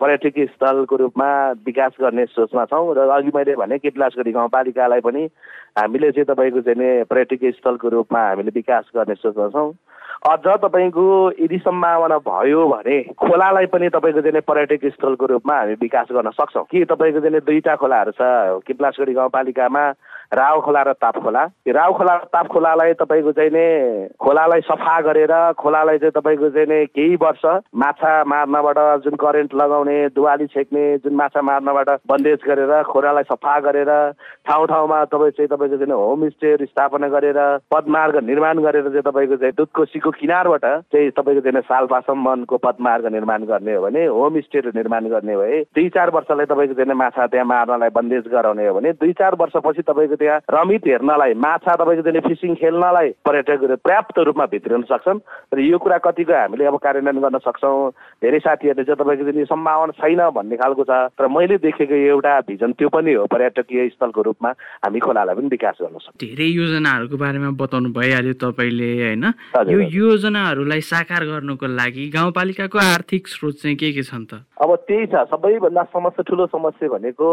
पर्यटकीय 0.00 0.46
स्थलको 0.46 0.96
रूपमा 0.96 1.28
विकास 1.66 1.92
गर्ने 2.00 2.24
सोचमा 2.26 2.64
छौँ 2.64 2.94
र 2.94 3.08
अघि 3.08 3.30
मैले 3.34 3.56
भने 3.56 3.78
किटलासगढी 3.78 4.32
गाउँपालिकालाई 4.32 5.00
पनि 5.00 5.24
हामीले 5.78 6.10
चाहिँ 6.12 6.26
तपाईँको 6.26 6.60
चाहिँ 6.60 7.04
पर्यटकीय 7.04 7.50
स्थलको 7.52 7.88
रूपमा 7.88 8.20
हामीले 8.20 8.50
विकास 8.54 8.84
गर्ने 8.96 9.14
सोचमा 9.14 9.48
छौँ। 9.48 9.72
अझ 10.26 10.44
तपाईँको 10.64 11.06
यदि 11.40 11.58
सम्भावना 11.58 12.18
भयो 12.18 12.60
भने 12.68 12.96
खोलालाई 13.16 13.66
पनि 13.72 13.88
तपाईँको 13.88 14.20
चाहिँ 14.20 14.40
पर्यटकीय 14.40 14.90
स्थलको 14.90 15.26
रूपमा 15.26 15.54
हामी 15.56 15.74
विकास 15.80 16.06
गर्न 16.12 16.30
सक्छौँ। 16.30 16.64
कि 16.70 16.84
तपाईँको 16.84 17.20
चाहिँ 17.20 17.40
दुईवटा 17.40 17.74
खोलाहरू 17.76 18.12
छ? 18.12 18.20
किप्लासगढी 18.66 19.12
गाउँपालिकामा 19.12 19.84
राव 20.32 20.60
खोला 20.60 20.82
र 20.82 20.92
ताप 20.94 21.16
खोला। 21.22 21.44
राव 21.68 21.92
खोला 21.92 22.14
र 22.14 22.24
ताप 22.26 22.46
खोलालाई 22.48 22.92
तपाईँको 22.94 23.32
चाहिँ 23.32 23.50
नि 23.50 23.66
खोलालाई 24.18 24.60
सफा 24.62 25.00
गरेर 25.00 25.34
खोलालाई 25.54 25.98
चाहिँ 25.98 26.12
तपाईँको 26.12 26.50
चाहिँ 26.50 26.68
नि 26.68 26.84
केही 26.88 27.16
वर्ष 27.16 27.44
माछा 27.74 28.12
मार्नबाट 28.24 28.78
जुन 29.04 29.14
करेन्ट 29.16 29.54
लगाउने 29.54 29.96
दुवाली 30.08 30.46
छेक्ने 30.46 30.84
जुन 30.98 31.14
माछा 31.14 31.42
मार्नबाट 31.42 31.90
बन्देज 32.08 32.38
गरेर 32.46 32.82
खोलालाई 32.84 33.24
सफा 33.24 33.58
गरेर 33.60 33.92
ठाउँ 34.46 34.66
ठाउँमा 34.66 35.04
तपाईँ 35.06 35.30
चाहिँ 35.32 35.48
तपाईँको 35.48 35.76
चाहिँ 35.76 35.92
होमस्टेहरू 35.94 36.66
स्थापना 36.66 37.08
गरेर 37.08 37.38
पदमार्ग 37.70 38.16
निर्माण 38.24 38.58
गरेर 38.58 38.88
चाहिँ 38.88 39.02
तपाईँको 39.02 39.36
चाहिँ 39.36 39.54
दुधकोसीको 39.56 40.10
किनारबाट 40.12 40.64
चाहिँ 40.90 41.10
तपाईँको 41.12 41.40
चाहिँ 41.42 41.62
सालपासम्मको 41.62 42.56
पदमार्ग 42.58 43.06
निर्माण 43.12 43.44
गर्ने 43.44 43.74
हो 43.74 43.82
भने 43.82 44.04
होमस्टेहरू 44.08 44.70
निर्माण 44.74 45.08
गर्ने 45.08 45.36
भने 45.36 45.62
दुई 45.70 45.88
चार 45.88 46.10
वर्षलाई 46.10 46.46
तपाईँको 46.46 46.74
चाहिँ 46.74 46.94
माछा 46.96 47.26
त्यहाँ 47.26 47.46
मार्नलाई 47.46 47.90
बन्देज 47.94 48.28
गराउने 48.28 48.66
हो 48.68 48.74
भने 48.74 48.92
दुई 48.96 49.12
चार 49.14 49.34
वर्षपछि 49.34 49.82
तपाईँको 49.84 50.15
त्यहाँ 50.16 50.40
रमित 50.50 50.86
हेर्नलाई 50.86 51.34
माछा 51.36 51.74
तपाईँको 51.76 52.02
चाहिँ 52.02 52.20
फिसिङ 52.28 52.54
खेल्नलाई 52.56 53.08
पर्यटकहरू 53.22 53.76
पर्याप्त 53.84 54.18
रूपमा 54.18 54.46
भित्रिन 54.52 54.82
सक्छन्। 54.90 55.20
र 55.54 55.58
यो 55.60 55.78
कुरा 55.78 55.98
कतिको 56.04 56.32
हामीले 56.32 56.64
अब 56.66 56.76
कार्यान्वयन 56.80 57.20
गर्न 57.20 57.38
सक्छौँ। 57.44 57.90
धेरै 58.24 58.38
साथीहरूले 58.40 58.84
चाहिँ 58.84 58.98
तपाईँको 59.00 59.24
चाहिँ 59.30 59.44
सम्भावना 59.46 59.92
छैन 60.00 60.20
भन्ने 60.32 60.56
खालको 60.56 60.84
छ। 60.84 60.92
र 61.20 61.24
मैले 61.28 61.56
देखेको 61.60 61.94
एउटा 61.94 62.32
भिजन 62.48 62.72
त्यो 62.78 62.88
पनि 62.88 63.12
हो 63.14 63.26
पर्यटकीय 63.26 63.88
स्थलको 63.94 64.20
रूपमा 64.22 64.50
हामी 64.84 64.98
खोलालाई 65.00 65.34
पनि 65.36 65.48
विकास 65.52 65.76
गर्न 65.82 65.98
सक्छौँ। 66.00 66.18
धेरै 66.20 66.48
योजनाहरूको 66.56 67.16
बारेमा 67.16 67.50
बताउनु 67.56 67.88
भइहाल्यो 67.92 68.34
तपाईँले 68.40 68.90
होइन? 69.02 69.24
यो 69.68 69.78
योजनाहरूलाई 69.80 70.80
साकार 70.80 71.22
गर्नुको 71.26 71.66
लागि 71.66 72.04
गाउँपालिकाको 72.16 72.78
आर्थिक 72.78 73.28
स्रोत 73.28 73.54
चाहिँ 73.62 73.76
के 73.76 73.92
के 73.92 74.02
छन् 74.02 74.26
त? 74.26 74.42
अब 74.56 74.70
त्यही 74.88 75.06
छ। 75.06 75.14
सबैभन्दा 75.30 75.82
समस्या 75.92 76.22
ठुलो 76.22 76.46
समस्या 76.46 76.88
भनेको 76.88 77.28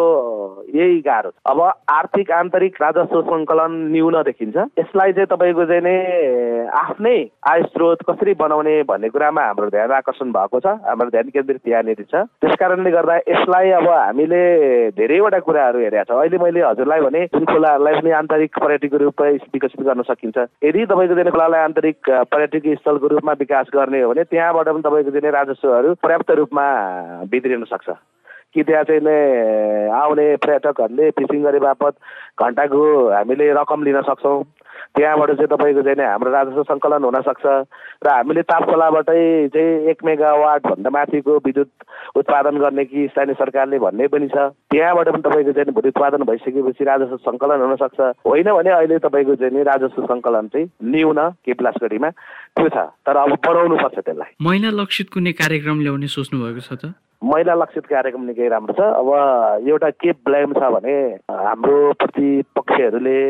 यही 0.75 0.99
गाह्रो 1.01 1.31
अब 1.45 1.59
आर्थिक 1.89 2.31
आन्तरिक 2.31 2.72
वार्षिक 2.73 2.81
राजस्व 2.81 3.21
सङ्कलन 3.21 3.71
न्यून 3.91 4.15
देखिन्छ। 4.23 4.57
यसलाई 4.79 5.11
चाहिँ 5.13 5.27
तपाईँको 5.27 5.65
चाहिँ 5.65 5.81
नै 5.81 6.67
आफ्नै 6.73 7.17
आय 7.45 7.61
स्रोत 7.69 8.01
कसरी 8.09 8.33
बनाउने 8.33 8.83
भन्ने 8.89 9.09
कुरामा 9.09 9.41
हाम्रो 9.41 9.69
ध्यान 9.69 9.91
आकर्षण 9.91 10.31
भएको 10.33 10.59
छ 10.59 10.65
हाम्रो 10.81 11.09
ध्यान 11.09 11.29
केन्द्रित 11.29 11.67
यहाँनिर 11.67 12.03
छ। 12.09 12.15
त्यस 12.41 12.55
कारणले 12.57 12.91
गर्दा 12.91 13.15
यसलाई 13.29 13.69
अब 13.77 13.87
हामीले 13.89 14.41
धेरैवटा 14.97 15.39
कुराहरू 15.39 15.79
हेरेका 15.79 16.03
छौँ। 16.09 16.19
अहिले 16.19 16.37
मैले 16.37 16.61
हजुरलाई 16.63 17.01
भने 17.01 17.21
जुन 17.33 17.45
खोलाहरूलाई 17.45 17.93
पनि 18.01 18.11
आन्तरिक 18.11 18.51
पर्यटकको 18.57 18.97
रूपमा 18.97 19.29
विकसित 19.53 19.81
गर्न 19.81 20.01
सकिन्छ। 20.09 20.37
यदि 20.63 20.85
तपाईँको 20.89 21.13
चाहिँ 21.13 21.31
खोलालाई 21.31 21.61
आन्तरिक 21.61 21.97
पर्यटकीय 22.09 22.75
स्थलको 22.81 23.07
रूपमा 23.13 23.33
विकास 23.39 23.67
गर्ने 23.73 24.01
हो 24.01 24.09
भने 24.09 24.23
त्यहाँबाट 24.23 24.67
पनि 24.67 24.81
तपाईँको 24.81 25.11
चाहिँ 25.11 25.33
राजस्वहरू 25.33 25.93
पर्याप्त 26.01 26.31
रूपमा 26.31 26.65
बिग्रिन 27.29 27.63
सक्छ। 27.69 27.89
कि 28.53 28.63
त्यहाँ 28.63 28.83
चाहिँ 28.83 29.89
आउने 29.91 30.25
पर्यटकहरूले 30.45 31.09
फिसिङ 31.17 31.43
गरे 31.43 31.59
बापत 31.59 31.93
घन्टाको 32.39 32.81
हामीले 33.11 33.51
रकम 33.53 33.83
लिन 33.83 34.01
सक्छौँ। 34.09 34.43
त्यहाँबाट 34.93 35.29
चाहिँ 35.33 35.49
तपाईँको 35.49 35.81
चाहिँ 35.81 36.05
हाम्रो 36.05 36.31
राजस्व 36.31 36.63
सङ्कलन 36.69 37.03
हुनसक्छ 37.03 37.45
र 38.05 38.07
हामीले 38.09 38.41
ताप 38.45 38.63
खोलाबाटै 38.69 39.21
चाहिँ 39.49 39.89
एक 39.89 40.03
मेगावाटभन्दा 40.05 40.89
माथिको 40.93 41.33
विद्युत 41.45 41.69
उत्पादन 42.13 42.57
गर्ने 42.61 42.85
कि 42.85 43.07
स्थानीय 43.09 43.33
सरकारले 43.41 43.79
भन्ने 43.81 44.07
पनि 44.13 44.27
छ। 44.29 44.53
त्यहाँबाट 44.69 45.07
पनि 45.09 45.21
तपाईँको 45.25 45.51
चाहिँ 45.57 45.73
भोलि 45.73 45.89
उत्पादन 45.97 46.23
भइसकेपछि 46.29 46.83
राजस्व 46.85 47.17
सङ्कलन 47.25 47.61
हुनसक्छ 47.65 47.99
होइन 48.21 48.49
भने 48.53 48.69
अहिले 48.69 48.97
तपाईँको 49.01 49.35
चाहिँ 49.41 49.53
नि 49.57 49.63
राजस्व 49.65 50.05
सङ्कलन 50.13 50.47
चाहिँ 50.53 50.69
न्यून 50.93 51.19
केप्लासगढीमा 51.41 52.09
त्यो 52.53 52.69
छ। 52.69 52.77
तर 53.01 53.17
अब 53.17 53.33
बढाउनु 53.41 53.75
पर्छ 53.81 53.97
त्यसलाई। 53.97 54.37
महिला 54.45 54.69
लक्षित 54.77 55.09
कुनै 55.09 55.31
कार्यक्रम 55.41 55.81
ल्याउने 55.81 56.07
सोच्नु 56.07 56.37
भएको 56.43 56.61
छ 56.61 56.77
त? 56.77 56.93
महिला 57.23 57.53
लक्षित 57.55 57.85
कार्यक्रम 57.87 58.23
निकै 58.25 58.47
राम्रो 58.49 58.73
छ। 58.73 58.81
अब 58.99 59.67
एउटा 59.69 59.89
के 59.95 60.11
ब्लेम 60.27 60.53
छ 60.53 60.71
भने 60.75 60.95
हाम्रो 61.31 61.77
प्रतिपक्षहरूले 61.99 63.21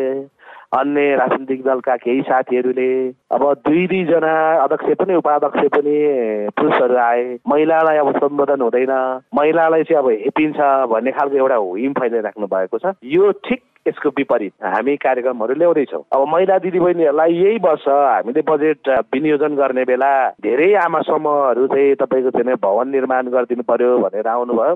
अन्य 0.74 1.16
राजनीतिक 1.16 1.62
दलका 1.64 1.96
केही 2.02 2.22
साथीहरूले 2.26 2.90
अब 3.38 3.44
दुई 3.66 3.86
दुईजना 3.88 4.34
अध्यक्ष 4.64 4.98
पनि 5.00 5.16
उपाध्यक्ष 5.16 5.68
पनि 5.76 5.98
पुरुषहरू 6.58 6.96
आए। 6.98 7.24
महिलालाई 7.48 7.98
अब 7.98 8.10
सम्बोधन 8.18 8.62
हुँदैन। 8.62 8.94
महिलालाई 9.38 9.84
चाहिँ 9.84 10.02
अब 10.02 10.10
हेपिन्छ 10.10 10.58
भन्ने 10.90 11.12
खालको 11.14 11.38
एउटा 11.38 11.58
हिम 11.78 11.94
फैलाइराख्नु 11.94 12.48
भएको 12.50 12.78
छ। 12.78 12.96
यो 13.06 13.32
ठिक 13.46 13.62
यसको 13.88 14.10
विपरीत। 14.10 14.54
हामी 14.64 14.96
कार्यक्रमहरू 14.96 15.54
ल्याउँदैछौँ। 15.54 16.04
अब 16.12 16.28
महिला 16.28 16.58
दिदीबहिनीहरूलाई 16.64 17.32
यही 17.34 17.58
वर्ष 17.60 17.88
हामीले 17.88 18.42
बजेट 18.48 18.90
विनियोजन 19.12 19.56
गर्ने 19.56 19.84
बेला 19.84 20.12
धेरै 20.40 20.74
आमा 20.80 21.02
समूहहरू 21.04 21.68
चाहिँ 21.68 21.96
तपाईँको 22.00 22.32
चाहिँ 22.32 22.56
भवन 22.64 22.88
निर्माण 22.90 23.28
गरिदिनु 23.28 23.64
पर्यो 23.68 23.98
भनेर 24.00 24.28
आउनुभयो। 24.28 24.76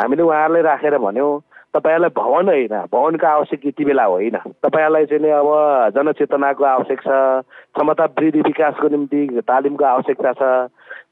हामीले 0.00 0.22
उहाँहरूलाई 0.22 0.62
राखेर 0.62 0.98
भन्यौँ 0.98 1.30
तपाईँहरूलाई 1.76 2.16
भवन 2.16 2.48
होइन 2.48 2.74
भवनको 2.88 3.26
आवश्यक 3.26 3.66
यति 3.66 3.84
बेला 3.84 4.04
होइन। 4.08 4.36
तपाईँहरूलाई 4.64 5.06
चाहिँ 5.06 5.32
अब 5.36 5.48
जनचेतनाको 5.94 6.64
आवश्यक 6.64 7.00
छ 7.04 7.08
क्षमता 7.76 8.04
वृद्धि 8.16 8.40
विकासको 8.40 8.88
निम्ति 8.88 9.44
तालिमको 9.44 9.84
आवश्यकता 9.84 10.32
छ। 10.32 10.42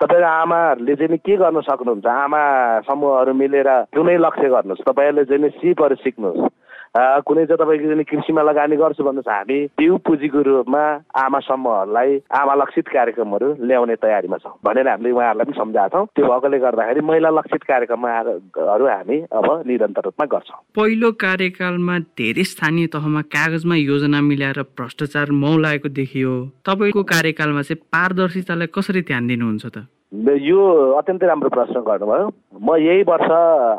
तपाईँहरू 0.00 0.26
आमाहरूले 0.26 0.94
चाहिँ 0.96 1.18
के 1.20 1.36
गर्न 1.36 1.60
सक्नुहुन्छ? 1.60 2.06
आमा 2.06 2.42
समूहहरू 2.88 3.32
मिलेर 3.36 3.68
कुनै 3.92 4.16
लक्ष्य 4.16 4.48
गर्नुहोस्। 4.48 4.86
तपाईँहरूले 4.88 5.24
चाहिँ 5.24 5.50
सिपहरू 5.60 5.94
सिक्नुहोस्। 6.00 6.52
कुनै 6.96 7.44
चाहिँ 7.46 7.60
तपाईँको 7.60 8.04
कृषिमा 8.10 8.42
लगानी 8.42 8.76
गर्छु 8.76 9.04
भन्नुहोस् 9.04 9.28
हामी 9.28 9.58
बिउ 9.78 9.96
पुँजीको 10.06 10.40
रूपमा 10.48 10.82
आमा 11.22 11.38
समूहहरूलाई 11.48 12.10
आमा 12.40 12.54
लक्षित 12.62 12.88
कार्यक्रमहरू 12.88 13.48
ल्याउने 13.68 13.96
तयारीमा 14.04 14.36
छौँ 14.44 14.54
भनेर 14.64 14.88
हामीले 14.88 15.10
उहाँहरूलाई 15.12 15.46
पनि 15.46 15.58
सम्झाएको 15.60 15.96
छौँ। 15.96 16.06
त्यो 16.16 16.24
भएकोले 16.26 16.58
गर्दाखेरि 16.58 17.00
महिला 17.00 17.30
लक्षित 17.38 17.62
कार्यक्रमहरू 17.70 18.86
हामी 18.86 19.18
अब 19.28 19.46
निरन्तर 19.66 20.02
रूपमा 20.08 20.26
गर्छौँ। 20.34 20.60
पहिलो 20.76 21.12
कार्यकालमा 21.26 21.98
धेरै 22.16 22.44
स्थानीय 22.52 22.86
तहमा 22.94 23.22
कागजमा 23.34 23.76
योजना 23.76 24.20
मिलाएर 24.20 24.62
भ्रष्टाचार 24.78 25.30
मौलाएको 25.42 25.88
देखियो। 26.00 26.32
तपाईँको 26.66 27.02
कार्यकालमा 27.02 27.62
चाहिँ 27.62 27.82
पारदर्शितालाई 27.92 28.72
कसरी 28.76 29.02
ध्यान 29.02 29.26
दिनुहुन्छ 29.26 29.66
त? 29.66 29.86
यो 30.14 30.58
अत्यन्तै 30.98 31.26
राम्रो 31.26 31.48
प्रश्न 31.50 31.80
गर्नुभयो। 31.82 32.26
म 32.62 32.74
यही 32.78 33.02
वर्ष 33.02 33.30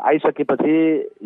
आइसकेपछि 0.06 0.74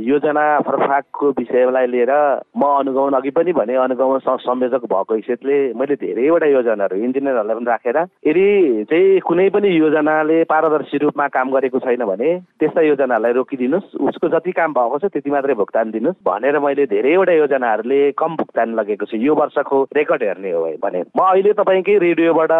योजना 0.08 0.44
फरफाकको 0.62 1.28
विषयलाई 1.38 1.86
लिएर 1.86 2.12
म 2.56 2.62
अनुगमन 2.62 3.18
अघि 3.18 3.30
पनि 3.34 3.52
भने 3.52 3.74
अनुगमन 3.82 4.18
संयोजक 4.22 4.84
भएको 4.86 5.14
हैसियतले 5.14 5.56
मैले 5.74 5.94
धेरैवटा 5.98 6.46
योजनाहरू 6.46 6.96
इन्जिनियरहरूलाई 6.96 7.56
पनि 7.58 7.66
राखेर 7.66 7.98
यदि 8.30 8.46
चाहिँ 8.90 9.20
कुनै 9.26 9.48
पनि 9.50 9.68
योजनाले 9.68 10.38
पारदर्शी 10.46 10.98
रूपमा 11.02 11.26
काम 11.34 11.50
गरेको 11.50 11.78
छैन 11.82 12.04
भने 12.06 12.30
त्यस्ता 12.62 12.80
योजनाहरूलाई 12.86 13.32
रोकिदिनुहोस्। 13.42 13.96
उसको 14.08 14.28
जति 14.38 14.52
काम 14.54 14.72
भएको 14.72 14.98
छ 14.98 15.12
त्यति 15.12 15.30
मात्रै 15.34 15.54
भुक्तान 15.60 15.90
दिनुहोस् 15.90 16.22
भनेर 16.22 16.58
मैले 16.62 16.86
धेरैवटा 16.94 17.32
योजनाहरूले 17.42 18.00
कम 18.14 18.36
भुक्तान 18.38 18.74
लगेको 18.78 19.06
छु। 19.10 19.16
यो 19.18 19.34
वर्षको 19.34 19.82
रेकर्ड 19.98 20.22
हेर्ने 20.22 20.50
हो 20.52 20.62
भने। 20.78 21.04
म 21.10 21.20
अहिले 21.26 21.52
तपाईँकै 21.58 21.98
रेडियोबाट 22.06 22.52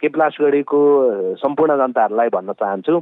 केपलासगढीको 0.00 0.80
सम्पूर्ण 1.44 1.89
जनताहरूलाई 1.90 2.28
भन्न 2.28 2.52
चाहन्छु 2.54 3.00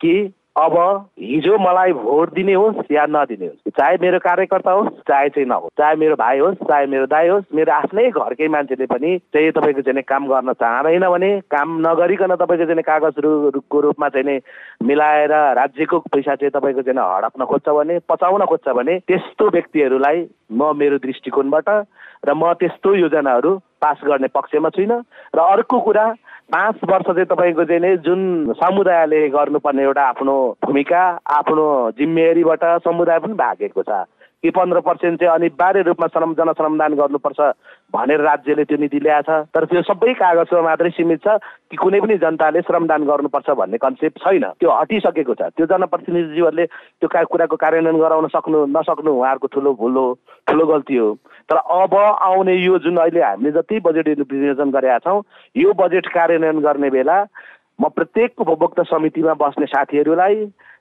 कि 0.00 0.12
अब 0.56 0.74
हिजो 1.20 1.58
मलाई 1.58 1.92
भोट 1.94 2.32
दिने 2.34 2.54
होस् 2.54 2.90
या 2.92 3.04
नदिने 3.06 3.46
होस् 3.46 3.70
चाहे 3.70 3.96
मेरो 3.96 4.18
कार्यकर्ता 4.18 4.70
होस् 4.70 4.88
चाहे 5.08 5.28
चाहिँ 5.28 5.46
नहोस् 5.48 5.70
चाहे 5.78 5.96
मेरो 5.96 6.14
भाइ 6.16 6.38
होस् 6.38 6.56
चाहे 6.62 6.86
मेरो 6.86 7.06
दाई 7.06 7.28
होस् 7.28 7.44
मेरो 7.54 7.72
आफ्नै 7.72 8.08
घरकै 8.10 8.48
मान्छेले 8.48 8.86
पनि 8.86 9.16
चाहिँ 9.30 9.50
तपाईँको 9.50 9.82
चाहिँ 9.82 10.02
काम 10.02 10.26
गर्न 10.26 10.52
चाहँदैन 10.54 11.06
भने 11.06 11.30
काम 11.48 11.78
नगरिकन 11.86 12.34
तपाईँको 12.34 12.66
चाहिँ 12.66 12.82
कागजहरूको 12.82 13.80
रूपमा 13.80 14.08
चाहिँ 14.08 14.38
मिलाएर 14.82 15.32
राज्यको 15.54 15.98
पैसा 16.10 16.34
चाहिँ 16.34 16.50
तपाईँको 16.50 16.82
चाहिँ 16.82 16.98
हडप्न 16.98 17.44
खोज्छ 17.46 17.68
भने 17.70 17.98
पचाउन 18.08 18.44
खोज्छ 18.44 18.68
भने 18.74 18.98
त्यस्तो 19.06 19.48
व्यक्तिहरूलाई 19.48 20.26
म 20.50 20.74
मेरो 20.76 20.98
दृष्टिकोणबाट 20.98 21.68
र 22.26 22.34
म 22.34 22.52
त्यस्तो 22.58 22.94
योजनाहरू 22.96 23.58
पास 23.80 24.00
गर्ने 24.04 24.28
पक्षमा 24.28 24.68
छुइनँ। 24.68 25.00
र 25.34 25.38
अर्को 25.38 25.80
कुरा 25.80 26.06
पाँच 26.52 26.76
वर्ष 26.84 27.06
चाहिँ 27.06 27.24
तपाईँको 27.24 27.64
चाहिँ 27.64 27.80
नै 27.80 27.96
जुन 27.96 28.52
समुदायले 28.52 29.28
गर्नुपर्ने 29.28 29.82
एउटा 29.82 30.02
आफ्नो 30.02 30.34
भूमिका 30.66 31.02
आफ्नो 31.30 31.66
जिम्मेवारीबाट 31.98 32.64
समुदाय 32.84 33.18
पनि 33.18 33.34
भागेको 33.34 33.82
छ। 33.82 33.90
कि 34.42 34.50
पन्ध्र 34.50 34.80
पर्सेन्ट 34.80 35.20
चाहिँ 35.20 35.34
अनिवार्य 35.34 35.82
रूपमा 35.82 36.06
श्रम 36.06 36.32
जनश्रमदान 36.34 36.94
गर्नुपर्छ 36.96 37.40
भनेर 37.92 38.20
राज्यले 38.20 38.64
त्यो 38.64 38.76
नीति 38.80 38.98
ल्याएछ। 39.04 39.30
तर 39.52 39.64
त्यो 39.68 39.82
सबै 39.84 40.12
कागजमा 40.16 40.60
मात्रै 40.64 40.90
सीमित 40.96 41.20
छ 41.20 41.36
कि 41.68 41.76
कुनै 41.76 42.00
पनि 42.00 42.16
जनताले 42.24 42.60
श्रमदान 42.64 43.04
गर्नुपर्छ 43.04 43.50
भन्ने 43.60 43.78
कन्सेप्ट 43.84 44.18
छैन। 44.24 44.44
त्यो 44.56 44.70
हटिसकेको 44.70 45.34
छ। 45.34 45.52
त्यो 45.52 45.66
जनप्रतिनिधिज्यूहरूले 45.68 46.66
त्यो 46.66 47.08
कुराको 47.28 47.56
कार्यान्वयन 47.56 48.00
गराउन 48.00 48.28
सक्नु 48.32 48.64
नसक्नु 48.72 49.10
उहाँहरूको 49.12 49.46
ठुलो 49.52 49.70
भुल 49.76 49.96
हो 49.96 50.06
ठुलो 50.48 50.66
गल्ती 50.72 50.96
हो। 50.96 51.08
तर 51.50 51.56
अब 51.60 51.94
आउने 52.00 52.54
यो 52.64 52.78
जुन 52.80 52.96
अहिले 52.96 53.20
हामीले 53.20 53.50
जति 53.52 53.80
बजेट 53.84 54.08
विनियोजन 54.24 54.70
गरेका 54.72 54.98
छौँ 55.04 55.22
यो 55.56 55.72
बजेट 55.76 56.06
कार्यान्वयन 56.16 56.60
गर्ने 56.64 56.90
बेला 56.90 57.16
म 57.80 57.88
प्रत्येक 57.88 58.40
उपभोक्ता 58.40 58.82
समितिमा 58.82 59.34
बस्ने 59.40 59.66
साथीहरूलाई 59.66 60.34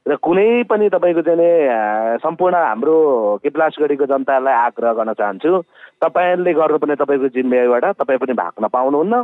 र 0.08 0.16
कुनै 0.20 0.64
पनि 0.68 0.90
तपाईँको 0.92 1.22
चाहिँ 1.22 2.20
सम्पूर्ण 2.20 2.56
हाम्रो 2.56 2.96
केपलासगढीको 3.44 4.06
जनतालाई 4.06 4.56
आग्रह 4.68 4.94
गर्न 4.94 5.14
चाहन्छु 5.16 5.52
तपाईँहरूले 6.04 6.54
गर्नुपर्ने 6.54 6.96
तपाईँको 7.00 7.28
जिम्मेवारीबाट 7.36 7.96
तपाईँ 8.04 8.20
पनि 8.20 8.34
भाग्न 8.36 8.68
पाउनुहुन्न। 8.68 9.16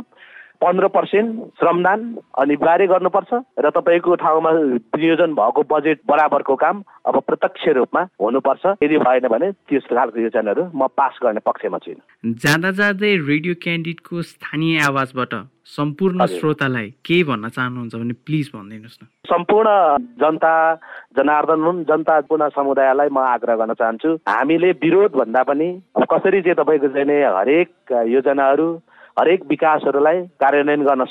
पन्ध्र 0.62 0.88
पर्सेन्ट 0.88 1.30
श्रमदान 1.58 2.00
अनिवार्य 2.38 2.86
गर्नुपर्छ 2.86 3.32
र 3.58 3.70
तपाईँको 3.76 4.14
ठाउँमा 4.22 4.50
विनियोजन 4.50 5.34
भएको 5.34 5.62
बजेट 5.70 6.00
बराबरको 6.08 6.54
काम 6.56 6.82
अब 7.06 7.20
प्रत्यक्ष 7.26 7.68
रूपमा 7.76 8.02
हुनुपर्छ। 8.22 8.64
यदि 8.82 8.98
भएन 8.98 9.28
भने 9.28 9.50
त्यस्तो 9.52 9.96
खालको 9.96 10.20
योजनाहरू 10.20 10.62
म 10.74 10.86
पास 10.96 11.18
गर्ने 11.22 11.40
पक्षमा 11.46 11.78
छुइनँ। 11.84 12.34
जाँदा 12.44 12.70
जाँदै 12.78 13.12
रेडियो 13.28 13.54
क्यान्डिडेटको 13.62 14.22
स्थानीय 14.22 14.80
आवाजबाट 14.86 15.34
सम्पूर्ण 15.66 16.26
श्रोतालाई 16.30 16.88
के 17.04 17.22
भन्न 17.26 17.48
चाहनुहुन्छ 17.48 17.94
भने 17.94 18.14
प्लिज 18.26 18.50
भनिदिनुहोस् 18.54 18.98
न। 19.02 19.06
सम्पूर्ण 19.26 19.68
जनता 20.22 20.52
जनार्दन 21.18 21.60
हुन् 21.66 21.84
जनता 21.84 22.20
पुनः 22.30 22.48
समुदायलाई 22.54 23.08
म 23.10 23.18
आग्रह 23.18 23.56
गर्न 23.60 23.74
चाहन्छु। 23.74 24.10
हामीले 24.30 24.70
विरोध 24.78 25.12
भन्दा 25.18 25.42
पनि 25.42 25.68
कसरी 26.12 26.40
चाहिँ 26.42 26.58
तपाईँको 26.62 26.88
चाहिँ 26.94 27.22
हरेक 27.36 27.70
योजनाहरू 28.14 28.68
हरेक 29.16 29.40
विकासहरूलाई 29.48 30.18
कार्यान्वयन 30.42 30.82
गर्न 30.88 31.04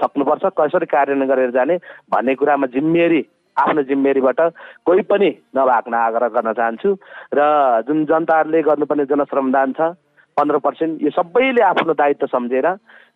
सक्नुपर्छ। 0.00 0.44
कसरी 0.58 0.86
कार्यान्वयन 0.86 1.28
गरेर 1.28 1.50
जाने 1.52 1.76
भन्ने 2.12 2.34
कुरामा 2.34 2.66
जिम्मेवारी 2.72 3.22
आफ्नो 3.56 3.82
जिम्मेवारीबाट 3.88 4.40
कोही 4.86 5.02
पनि 5.10 5.28
नभाग्न 5.56 5.94
आग्रह 5.94 6.28
गर्न 6.36 6.52
चाहन्छु 6.56 6.90
र 7.36 7.40
जुन 7.88 8.04
जनताहरूले 8.08 8.62
गर्नुपर्ने 8.64 9.04
जनश्रमदान 9.12 9.72
छ 9.76 9.92
पन्ध्र 10.36 10.58
पर्सेन्ट 10.64 11.02
यो 11.04 11.10
सबैले 11.12 11.62
आफ्नो 11.62 11.92
दायित्व 11.92 12.26
सम्झेर 12.32 12.66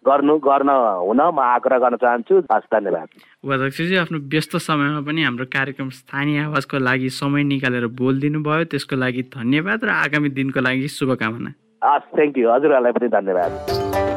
गर्नु 0.05 0.37
गर्न 0.45 0.71
हुन 1.01 1.21
म 1.33 1.41
आग्रह 1.41 1.79
गर्न 1.81 1.97
चाहन्छु। 1.97 2.35
हस् 2.53 2.69
धन्यवाद। 2.75 3.09
उपाध्यक्षजी 3.45 3.97
आफ्नो 3.97 4.19
व्यस्त 4.29 4.57
समयमा 4.61 5.01
पनि 5.09 5.23
हाम्रो 5.25 5.45
कार्यक्रम 5.57 5.89
स्थानीय 5.97 6.45
आवाजको 6.45 6.79
लागि 6.79 7.09
समय 7.17 7.43
निकालेर 7.57 7.87
बोलिदिनु 7.97 8.45
भयो 8.45 8.65
त्यसको 8.69 8.97
लागि 9.01 9.23
धन्यवाद 9.33 9.85
र 9.89 9.91
आगामी 10.05 10.29
दिनको 10.37 10.61
लागि 10.61 10.89
शुभकामना। 10.99 11.51
हस् 11.89 12.13
थ्याङ्क 12.13 12.39
यू 12.39 12.53
हजुरहरूलाई 12.53 12.93
पनि 12.93 13.09
धन्यवाद। 13.17 14.16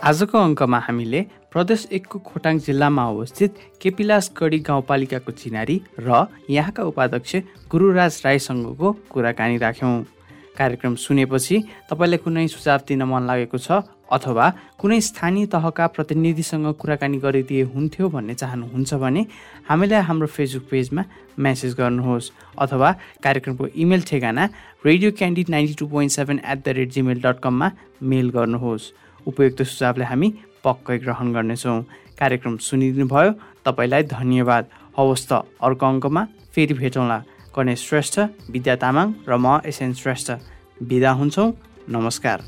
आजको 0.00 0.38
अङ्कमा 0.38 0.78
हामीले 0.80 1.20
प्रदेश 1.52 1.80
एकको 1.92 2.18
खोटाङ 2.24 2.58
जिल्लामा 2.66 3.02
अवस्थित 3.04 3.56
केपिलासगढी 3.82 4.58
गाउँपालिकाको 4.64 5.32
चिनारी 5.32 5.76
र 6.00 6.24
यहाँका 6.48 6.82
उपाध्यक्ष 6.88 7.36
गुरुराज 7.68 8.20
राईसँगको 8.24 8.92
कुराकानी 9.12 9.56
राख्यौँ। 9.60 9.92
कार्यक्रम 10.56 10.94
सुनेपछि 11.04 11.56
तपाईँलाई 11.90 12.18
कुनै 12.24 12.46
सुझाव 12.48 12.80
दिन 12.88 13.02
मन 13.12 13.28
लागेको 13.28 13.58
छ 13.60 13.84
अथवा 14.08 14.46
कुनै 14.80 15.00
स्थानीय 15.00 15.46
तहका 15.52 15.86
प्रतिनिधिसँग 15.92 16.66
कुराकानी 16.80 17.18
गरिदिए 17.20 17.62
हुन्थ्यो 17.68 18.08
भन्ने 18.08 18.34
चाहनुहुन्छ 18.40 18.94
भने 19.04 19.26
हामीलाई 19.68 20.00
हाम्रो 20.08 20.26
फेसबुक 20.32 20.64
पेजमा 20.72 21.04
मेसेज 21.44 21.76
गर्नुहोस् 21.76 22.32
अथवा 22.56 22.88
कार्यक्रमको 23.20 23.66
इमेल 23.84 24.02
ठेगाना 24.08 24.48
radio 24.80 25.10
candid 25.20 25.48
ninety 25.50 25.74
two 25.76 25.86
point 25.92 26.12
seven 26.12 26.40
at 26.40 26.58
the 26.64 26.76
rate 26.80 26.90
gmail 26.96 27.20
dot 27.20 27.38
कममा 27.44 27.70
मेल 28.02 28.30
गर्नुहोस्। 28.38 28.92
उपयुक्त 29.26 29.62
सुझावलाई 29.62 30.06
हामी 30.06 30.28
पक्कै 30.64 30.98
ग्रहण 31.04 31.26
गर्नेछौँ। 31.34 31.80
कार्यक्रम 32.20 32.56
सुनिदिनु 32.60 33.06
भयो 33.08 33.30
तपाईँलाई 33.64 34.02
धन्यवाद। 34.16 34.64
हवस् 34.98 35.28
त 35.28 35.32
अर्को 35.64 35.86
अङ्कमा 35.86 36.22
फेरि 36.54 36.74
भेटौँला। 36.80 37.18
गणेश 37.56 37.80
श्रेष्ठ 37.88 38.14
विद्या 38.52 38.74
तामाङ 38.82 39.06
र 39.28 39.32
म 39.36 39.60
एसएन 39.66 39.92
श्रेष्ठ। 40.00 40.28
बिदा 40.88 41.10
हुन्छौँ। 41.18 41.48
नमस्कार। 41.88 42.38